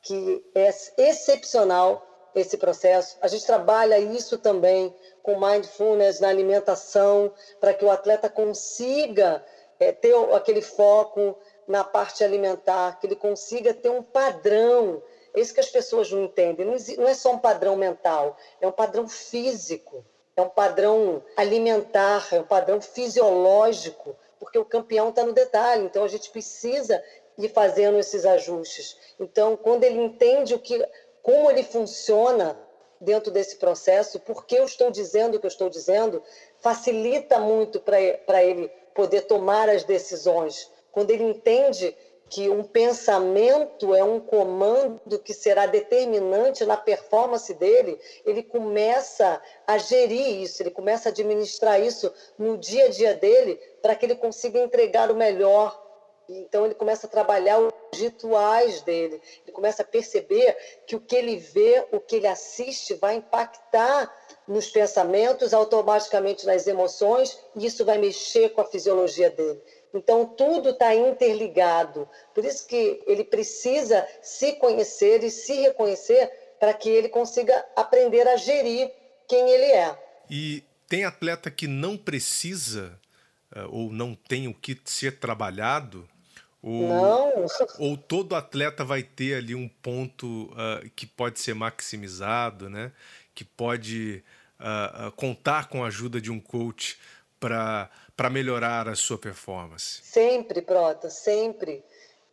[0.00, 3.16] que é excepcional esse processo.
[3.20, 9.44] A gente trabalha isso também com mindfulness na alimentação, para que o atleta consiga
[9.78, 15.02] é, ter aquele foco na parte alimentar, que ele consiga ter um padrão.
[15.34, 16.66] É isso que as pessoas não entendem.
[16.66, 20.04] Não é só um padrão mental, é um padrão físico,
[20.36, 25.84] é um padrão alimentar, é um padrão fisiológico, porque o campeão está no detalhe.
[25.84, 27.02] Então a gente precisa
[27.36, 28.96] ir fazendo esses ajustes.
[29.18, 30.86] Então, quando ele entende o que
[31.24, 32.54] como ele funciona
[33.00, 36.22] dentro desse processo, por que eu estou dizendo o que eu estou dizendo,
[36.58, 40.70] facilita muito para ele poder tomar as decisões.
[40.92, 41.96] Quando ele entende
[42.28, 49.78] que um pensamento é um comando que será determinante na performance dele, ele começa a
[49.78, 54.16] gerir isso, ele começa a administrar isso no dia a dia dele para que ele
[54.16, 55.83] consiga entregar o melhor
[56.28, 60.56] então ele começa a trabalhar os rituais dele, ele começa a perceber
[60.86, 64.12] que o que ele vê, o que ele assiste, vai impactar
[64.46, 69.60] nos pensamentos, automaticamente nas emoções, e isso vai mexer com a fisiologia dele.
[69.92, 72.08] Então tudo está interligado.
[72.34, 78.26] Por isso que ele precisa se conhecer e se reconhecer para que ele consiga aprender
[78.26, 78.90] a gerir
[79.28, 79.98] quem ele é.
[80.28, 82.98] E tem atleta que não precisa
[83.54, 86.08] eh, ou não tem o que ser trabalhado
[86.64, 87.46] ou, não.
[87.78, 92.90] Ou todo atleta vai ter ali um ponto uh, que pode ser maximizado, né?
[93.34, 94.24] Que pode
[94.58, 96.98] uh, uh, contar com a ajuda de um coach
[97.38, 100.00] para melhorar a sua performance.
[100.02, 101.84] Sempre, Prota, sempre.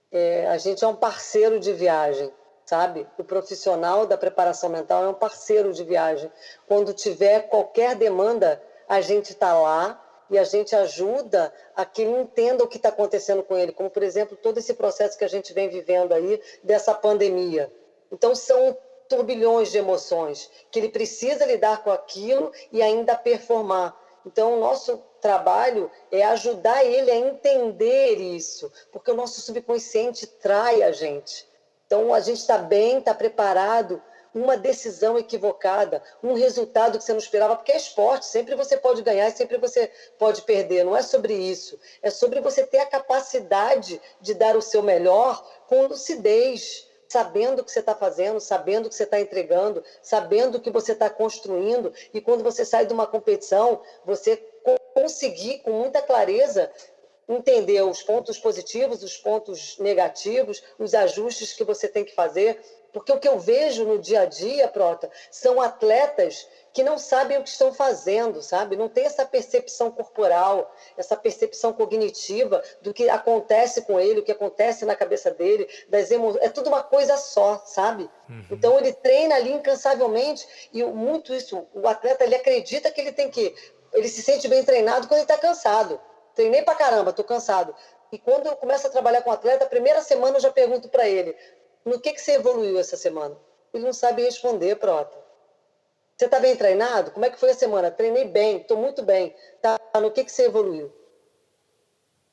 [0.10, 2.32] É, a gente é um parceiro de viagem,
[2.66, 3.06] sabe?
[3.18, 6.32] O profissional da preparação mental é um parceiro de viagem.
[6.66, 12.22] Quando tiver qualquer demanda, a gente está lá e a gente ajuda a que ele
[12.22, 15.28] entenda o que está acontecendo com ele, como, por exemplo, todo esse processo que a
[15.28, 17.72] gente vem vivendo aí dessa pandemia.
[18.10, 18.76] Então, são
[19.10, 23.94] turbilhões de emoções que ele precisa lidar com aquilo e ainda performar.
[24.26, 30.82] Então, o nosso trabalho é ajudar ele a entender isso, porque o nosso subconsciente trai
[30.82, 31.46] a gente.
[31.86, 34.02] Então, a gente está bem, está preparado
[34.34, 39.02] uma decisão equivocada, um resultado que você não esperava, porque é esporte, sempre você pode
[39.02, 40.84] ganhar e sempre você pode perder.
[40.84, 41.80] Não é sobre isso.
[42.02, 47.66] É sobre você ter a capacidade de dar o seu melhor com lucidez, sabendo o
[47.66, 51.10] que você está fazendo, sabendo o que você está entregando, sabendo o que você está
[51.10, 51.94] construindo.
[52.14, 54.38] E quando você sai de uma competição, você
[54.94, 56.72] conseguir com muita clareza
[57.28, 62.62] entender os pontos positivos, os pontos negativos, os ajustes que você tem que fazer
[62.94, 67.38] porque o que eu vejo no dia a dia, Prota, são atletas que não sabem
[67.38, 68.76] o que estão fazendo, sabe?
[68.76, 74.32] Não tem essa percepção corporal, essa percepção cognitiva do que acontece com ele, o que
[74.32, 76.44] acontece na cabeça dele, das emoções.
[76.44, 78.10] É tudo uma coisa só, sabe?
[78.30, 78.46] Uhum.
[78.52, 83.30] Então ele treina ali incansavelmente e muito isso, o atleta ele acredita que ele tem
[83.30, 83.54] que
[83.94, 86.00] ele se sente bem treinado quando ele está cansado.
[86.34, 87.76] Treinei pra caramba, tô cansado.
[88.12, 90.90] E quando eu começo a trabalhar com o atleta, a primeira semana eu já pergunto
[90.90, 91.36] para ele:
[91.86, 93.38] no que, que você evoluiu essa semana?
[93.74, 95.18] Ele não sabe responder, Prota.
[96.18, 97.12] Você está bem treinado?
[97.12, 97.90] Como é que foi a semana?
[97.90, 99.36] Treinei bem, estou muito bem.
[99.62, 100.94] Tá, no que, que você evoluiu?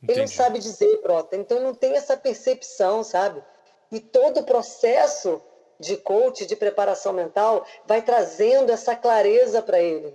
[0.03, 0.13] Entendi.
[0.13, 1.37] Ele não sabe dizer, Prota.
[1.37, 3.43] Então não tem essa percepção, sabe?
[3.91, 5.43] E todo o processo
[5.81, 10.15] de coach, de preparação mental, vai trazendo essa clareza para ele,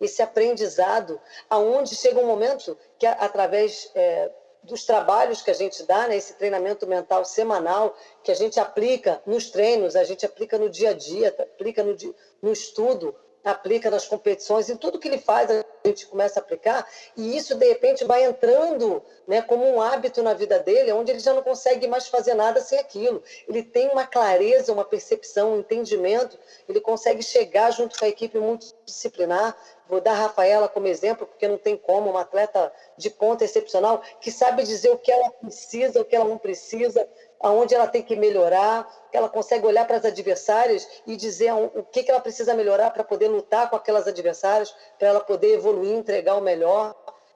[0.00, 4.30] esse aprendizado, aonde chega um momento que, através é,
[4.68, 9.20] dos trabalhos que a gente dá, né, esse treinamento mental semanal, que a gente aplica
[9.26, 11.96] nos treinos, a gente aplica no dia a dia, aplica no,
[12.40, 15.48] no estudo, aplica nas competições, em tudo que ele faz
[15.88, 16.86] gente começa a aplicar,
[17.16, 21.18] e isso de repente vai entrando né, como um hábito na vida dele, onde ele
[21.18, 23.22] já não consegue mais fazer nada sem aquilo.
[23.46, 28.38] Ele tem uma clareza, uma percepção, um entendimento, ele consegue chegar junto com a equipe
[28.38, 29.56] multidisciplinar.
[29.88, 34.02] Vou dar a Rafaela como exemplo, porque não tem como, uma atleta de ponta excepcional,
[34.20, 37.08] que sabe dizer o que ela precisa, o que ela não precisa,
[37.40, 41.84] aonde ela tem que melhorar, que ela consegue olhar para as adversárias e dizer o
[41.84, 45.92] que, que ela precisa melhorar para poder lutar com aquelas adversárias, para ela poder evoluir,
[45.92, 46.94] entregar o melhor.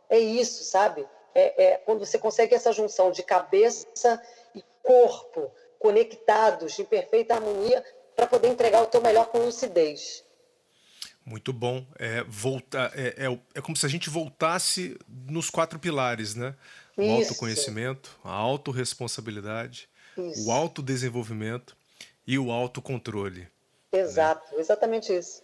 [0.09, 1.07] É isso, sabe?
[1.35, 4.21] É, é quando você consegue essa junção de cabeça
[4.55, 7.85] e corpo conectados em perfeita harmonia
[8.15, 10.25] para poder entregar o teu melhor com lucidez.
[11.25, 11.87] Muito bom.
[11.99, 16.55] É, volta, é, é, é como se a gente voltasse nos quatro pilares, né?
[16.97, 17.31] O Isso.
[17.31, 20.49] autoconhecimento, a autorresponsabilidade, isso.
[20.49, 21.77] o autodesenvolvimento
[22.27, 23.49] e o autocontrole.
[23.93, 24.01] Né?
[24.01, 24.61] Exato, né?
[24.61, 25.43] exatamente isso.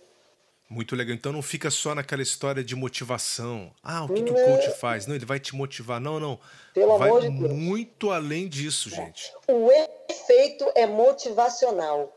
[0.68, 1.14] Muito legal.
[1.14, 3.72] Então não fica só naquela história de motivação.
[3.82, 5.06] Ah, o que, que o coach faz?
[5.06, 5.98] Não, ele vai te motivar.
[5.98, 6.38] Não, não.
[6.74, 7.52] Pelo vai amor de Deus.
[7.52, 9.32] muito além disso, gente.
[9.48, 9.70] O
[10.10, 12.14] efeito é motivacional.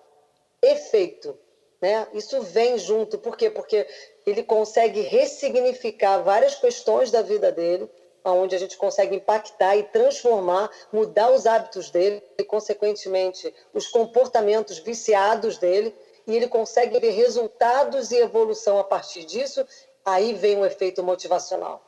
[0.61, 1.37] Efeito.
[1.81, 2.05] Né?
[2.13, 3.17] Isso vem junto.
[3.17, 3.49] Por quê?
[3.49, 3.87] Porque
[4.25, 7.89] ele consegue ressignificar várias questões da vida dele
[8.23, 14.79] onde a gente consegue impactar e transformar, mudar os hábitos dele e, consequentemente, os comportamentos
[14.79, 15.95] viciados dele,
[16.27, 19.65] e ele consegue ver resultados e evolução a partir disso,
[20.05, 21.81] aí vem o efeito motivacional,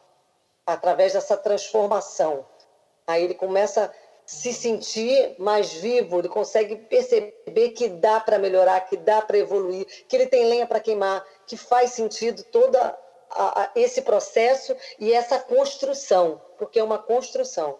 [0.66, 2.46] através dessa transformação.
[3.06, 3.92] Aí ele começa a
[4.26, 9.86] se sentir mais vivo, ele consegue perceber que dá para melhorar, que dá para evoluir,
[10.08, 12.98] que ele tem lenha para queimar, que faz sentido toda
[13.36, 17.78] a, a esse processo e essa construção, porque é uma construção.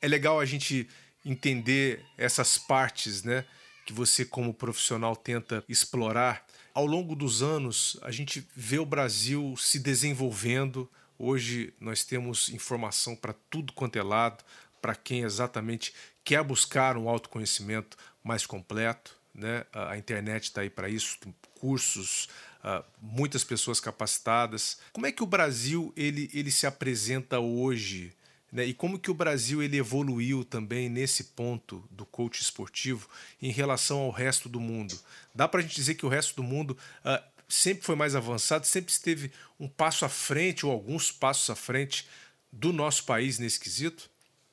[0.00, 0.88] É legal a gente
[1.24, 3.44] entender essas partes, né,
[3.84, 6.46] que você como profissional tenta explorar.
[6.72, 10.90] Ao longo dos anos, a gente vê o Brasil se desenvolvendo.
[11.18, 14.44] Hoje nós temos informação para tudo quanto é lado,
[14.80, 19.16] para quem exatamente quer buscar um autoconhecimento mais completo.
[19.34, 19.64] Né?
[19.72, 21.18] A internet está aí para isso,
[21.58, 22.28] cursos,
[22.64, 24.78] uh, muitas pessoas capacitadas.
[24.92, 28.12] Como é que o Brasil ele, ele se apresenta hoje?
[28.50, 28.64] Né?
[28.64, 33.08] E como que o Brasil ele evoluiu também nesse ponto do coach esportivo
[33.40, 34.98] em relação ao resto do mundo?
[35.34, 38.66] Dá para a gente dizer que o resto do mundo uh, sempre foi mais avançado,
[38.66, 42.08] sempre esteve um passo à frente ou alguns passos à frente
[42.50, 44.08] do nosso país nesse quesito?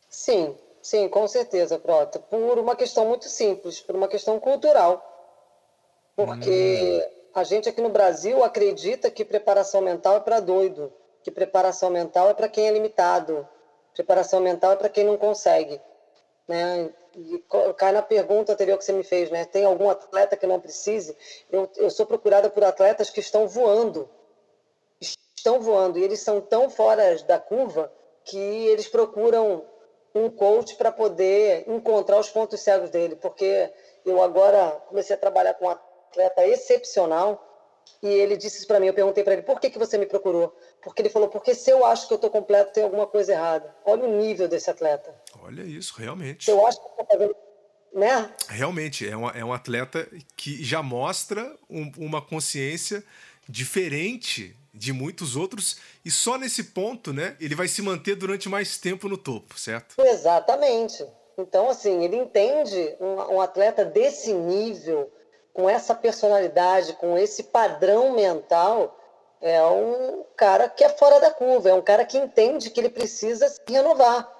[0.09, 2.19] Sim, sim, com certeza, Prota.
[2.19, 5.09] Por uma questão muito simples, por uma questão cultural.
[6.15, 11.31] Porque hum a gente aqui no Brasil acredita que preparação mental é para doido, que
[11.31, 13.47] preparação mental é para quem é limitado,
[13.93, 15.81] preparação mental é para quem não consegue.
[16.47, 16.89] Né?
[17.15, 17.43] E
[17.77, 19.45] cai na pergunta anterior que você me fez, né?
[19.45, 21.15] Tem algum atleta que não precise?
[21.49, 24.09] Eu, eu sou procurada por atletas que estão voando,
[24.99, 27.91] estão voando, e eles são tão fora da curva
[28.25, 29.65] que eles procuram
[30.13, 33.71] um coach para poder encontrar os pontos cegos dele, porque
[34.05, 35.69] eu agora comecei a trabalhar com
[36.13, 37.49] atleta excepcional.
[38.01, 40.55] E ele disse para mim, eu perguntei para ele, por que, que você me procurou?
[40.81, 43.73] Porque ele falou, porque se eu acho que eu estou completo, tem alguma coisa errada.
[43.85, 45.13] Olha o nível desse atleta.
[45.41, 46.45] Olha isso, realmente.
[46.45, 47.35] Se eu acho que eu fazendo...
[47.93, 48.33] Né?
[48.47, 53.03] Realmente, é, uma, é um atleta que já mostra um, uma consciência
[53.47, 58.79] diferente de muitos outros e só nesse ponto, né, ele vai se manter durante mais
[58.79, 59.95] tempo no topo, certo?
[59.99, 61.05] Exatamente.
[61.37, 65.11] Então, assim, ele entende um, um atleta desse nível,
[65.53, 68.97] com essa personalidade, com esse padrão mental,
[69.39, 72.89] é um cara que é fora da curva, é um cara que entende que ele
[72.89, 74.31] precisa se renovar,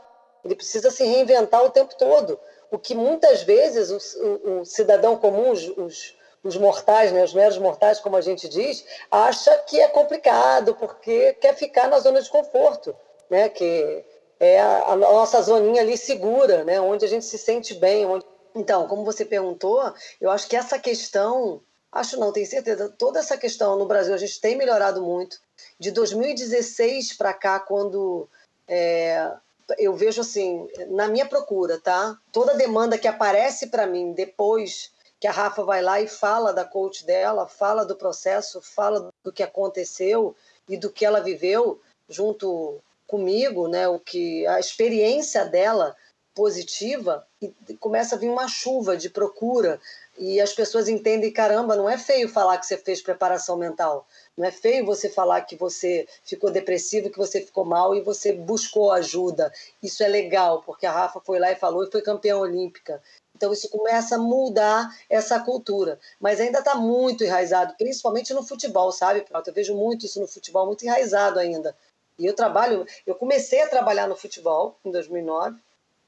[0.44, 2.40] ele precisa se reinventar o tempo todo.
[2.72, 7.58] O que muitas vezes o, o, cidadão comum, os, os, os, mortais, né, os meros
[7.58, 12.30] mortais, como a gente diz, acha que é complicado porque quer ficar na zona de
[12.30, 12.96] conforto,
[13.30, 14.04] né, que
[14.40, 18.26] é a, a nossa zoninha ali segura, né, onde a gente se sente bem, onde
[18.56, 21.62] então, como você perguntou, eu acho que essa questão
[21.94, 22.90] Acho não, tenho certeza.
[22.90, 25.40] Toda essa questão no Brasil a gente tem melhorado muito.
[25.80, 28.28] De 2016 para cá, quando
[28.68, 29.32] é,
[29.78, 32.18] eu vejo assim, na minha procura, tá?
[32.32, 36.66] Toda demanda que aparece para mim depois que a Rafa vai lá e fala da
[36.66, 40.36] coach dela, fala do processo, fala do que aconteceu
[40.68, 41.80] e do que ela viveu
[42.10, 43.88] junto comigo, né?
[43.88, 45.96] O que a experiência dela
[46.34, 49.80] positiva e começa a vir uma chuva de procura
[50.18, 54.08] e as pessoas entendem caramba não é feio falar que você fez preparação mental.
[54.38, 58.34] Não é feio você falar que você ficou depressivo que você ficou mal e você
[58.34, 59.52] buscou ajuda.
[59.82, 63.02] Isso é legal porque a Rafa foi lá e falou e foi campeã olímpica.
[63.36, 66.00] Então isso começa a mudar essa cultura.
[66.20, 70.66] Mas ainda está muito enraizado principalmente no futebol sabe eu vejo muito isso no futebol
[70.66, 71.76] muito enraizado ainda.
[72.18, 75.60] E eu trabalho eu comecei a trabalhar no futebol em 2009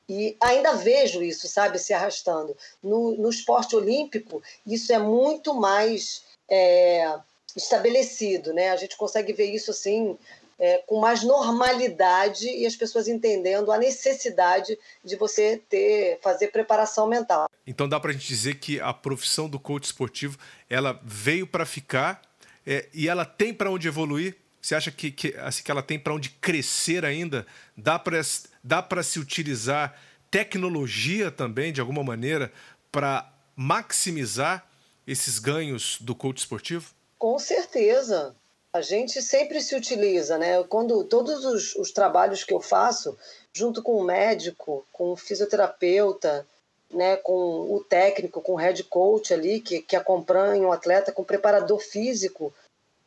[0.07, 2.55] e ainda vejo isso, sabe, se arrastando.
[2.81, 7.17] No, no esporte olímpico, isso é muito mais é,
[7.55, 8.69] estabelecido, né?
[8.69, 10.17] A gente consegue ver isso assim
[10.59, 17.07] é, com mais normalidade e as pessoas entendendo a necessidade de você ter fazer preparação
[17.07, 17.49] mental.
[17.65, 20.37] Então dá para a gente dizer que a profissão do coach esportivo
[20.69, 22.21] ela veio para ficar
[22.65, 24.35] é, e ela tem para onde evoluir.
[24.61, 27.45] Você acha que, que, assim, que ela tem para onde crescer ainda?
[27.77, 28.19] Dá para
[28.65, 29.95] dá se utilizar
[30.31, 32.51] tecnologia também, de alguma maneira,
[32.91, 34.67] para maximizar
[35.05, 36.91] esses ganhos do coach esportivo?
[37.19, 38.35] Com certeza.
[38.73, 40.61] A gente sempre se utiliza, né?
[40.63, 43.17] Quando todos os, os trabalhos que eu faço,
[43.53, 46.45] junto com o médico, com o fisioterapeuta,
[46.91, 51.21] né, com o técnico, com o head coach ali, que, que acompanha o atleta, com
[51.21, 52.53] o preparador físico,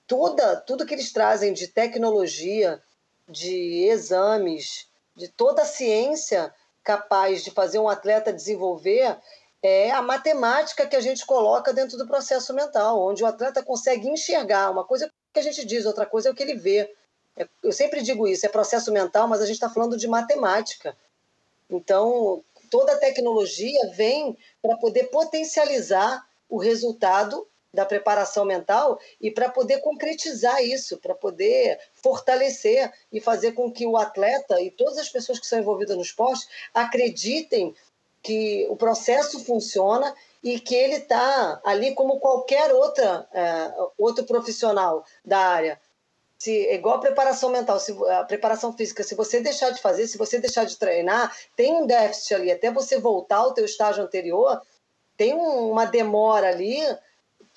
[0.06, 2.82] toda, tudo que eles trazem de tecnologia,
[3.28, 4.87] de exames,
[5.18, 6.54] de toda a ciência
[6.84, 9.18] capaz de fazer um atleta desenvolver,
[9.60, 14.08] é a matemática que a gente coloca dentro do processo mental, onde o atleta consegue
[14.08, 14.70] enxergar.
[14.70, 16.94] Uma coisa que a gente diz, outra coisa é o que ele vê.
[17.36, 20.96] É, eu sempre digo isso, é processo mental, mas a gente está falando de matemática.
[21.68, 29.48] Então, toda a tecnologia vem para poder potencializar o resultado da preparação mental e para
[29.48, 35.08] poder concretizar isso, para poder fortalecer e fazer com que o atleta e todas as
[35.08, 37.74] pessoas que são envolvidas no esporte acreditem
[38.22, 45.04] que o processo funciona e que ele está ali como qualquer outra é, outro profissional
[45.24, 45.80] da área.
[46.38, 50.16] Se, igual a preparação mental, se, a preparação física, se você deixar de fazer, se
[50.16, 54.62] você deixar de treinar, tem um déficit ali, até você voltar ao teu estágio anterior,
[55.16, 56.80] tem um, uma demora ali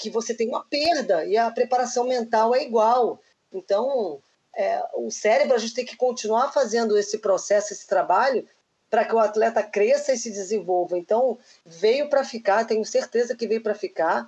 [0.01, 3.21] que você tem uma perda e a preparação mental é igual.
[3.53, 4.19] Então,
[4.55, 8.47] é, o cérebro, a gente tem que continuar fazendo esse processo, esse trabalho,
[8.89, 10.97] para que o atleta cresça e se desenvolva.
[10.97, 14.27] Então, veio para ficar, tenho certeza que veio para ficar.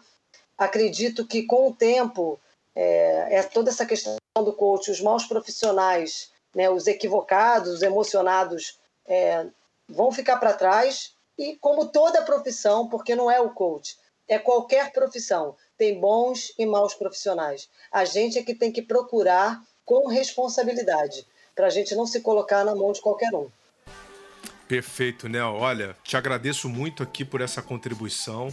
[0.55, 2.39] Acredito que com o tempo,
[2.75, 8.79] é, é, toda essa questão do coach, os maus profissionais, né, os equivocados, os emocionados,
[9.07, 9.47] é,
[9.89, 11.15] vão ficar para trás.
[11.35, 13.97] E como toda profissão, porque não é o coach,
[14.27, 17.69] é qualquer profissão tem bons e maus profissionais.
[17.91, 22.63] A gente é que tem que procurar com responsabilidade, para a gente não se colocar
[22.63, 23.49] na mão de qualquer um.
[24.67, 25.55] Perfeito, Nel.
[25.55, 28.49] Olha, te agradeço muito aqui por essa contribuição.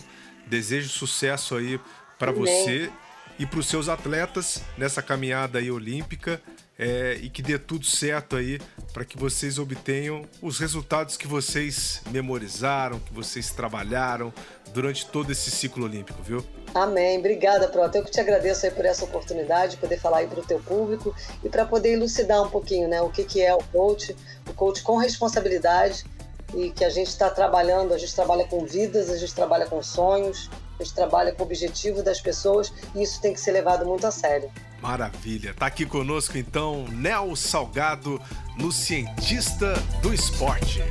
[0.47, 1.81] Desejo sucesso aí
[2.19, 2.91] para você
[3.39, 6.43] e para os seus atletas nessa caminhada aí olímpica
[6.81, 8.59] é, e que dê tudo certo aí
[8.95, 14.33] para que vocês obtenham os resultados que vocês memorizaram, que vocês trabalharam
[14.73, 16.43] durante todo esse ciclo olímpico, viu?
[16.75, 17.19] Amém.
[17.19, 17.99] Obrigada, Prota.
[17.99, 20.59] Eu que te agradeço aí por essa oportunidade, de poder falar aí para o teu
[20.59, 21.15] público
[21.45, 24.17] e para poder elucidar um pouquinho, né, o que, que é o coach,
[24.49, 26.07] o coach com responsabilidade
[26.55, 29.83] e que a gente está trabalhando, a gente trabalha com vidas, a gente trabalha com
[29.83, 33.85] sonhos, a gente trabalha com o objetivo das pessoas e isso tem que ser levado
[33.85, 34.51] muito a sério.
[34.81, 35.55] Maravilha.
[35.55, 38.21] Tá aqui conosco então Nel Salgado
[38.57, 40.83] no Cientista do Esporte.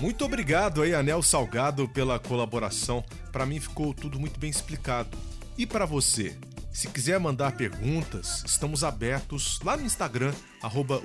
[0.00, 3.04] Muito obrigado aí, Anel Salgado, pela colaboração.
[3.30, 5.16] Para mim ficou tudo muito bem explicado.
[5.58, 6.38] E para você?
[6.72, 11.00] Se quiser mandar perguntas, estamos abertos lá no Instagram, arroba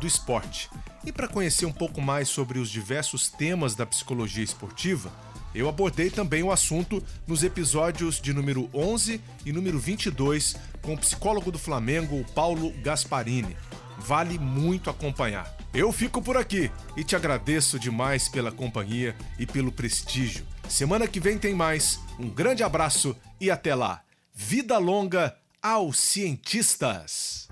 [0.00, 0.68] do Esporte.
[1.04, 5.10] E para conhecer um pouco mais sobre os diversos temas da psicologia esportiva,
[5.54, 10.98] eu abordei também o assunto nos episódios de número 11 e número 22 com o
[10.98, 13.56] psicólogo do Flamengo, Paulo Gasparini.
[13.98, 15.56] Vale muito acompanhar.
[15.72, 20.44] Eu fico por aqui e te agradeço demais pela companhia e pelo prestígio.
[20.68, 22.00] Semana que vem tem mais.
[22.18, 24.02] Um grande abraço e até lá.
[24.42, 27.46] Vida longa aos cientistas!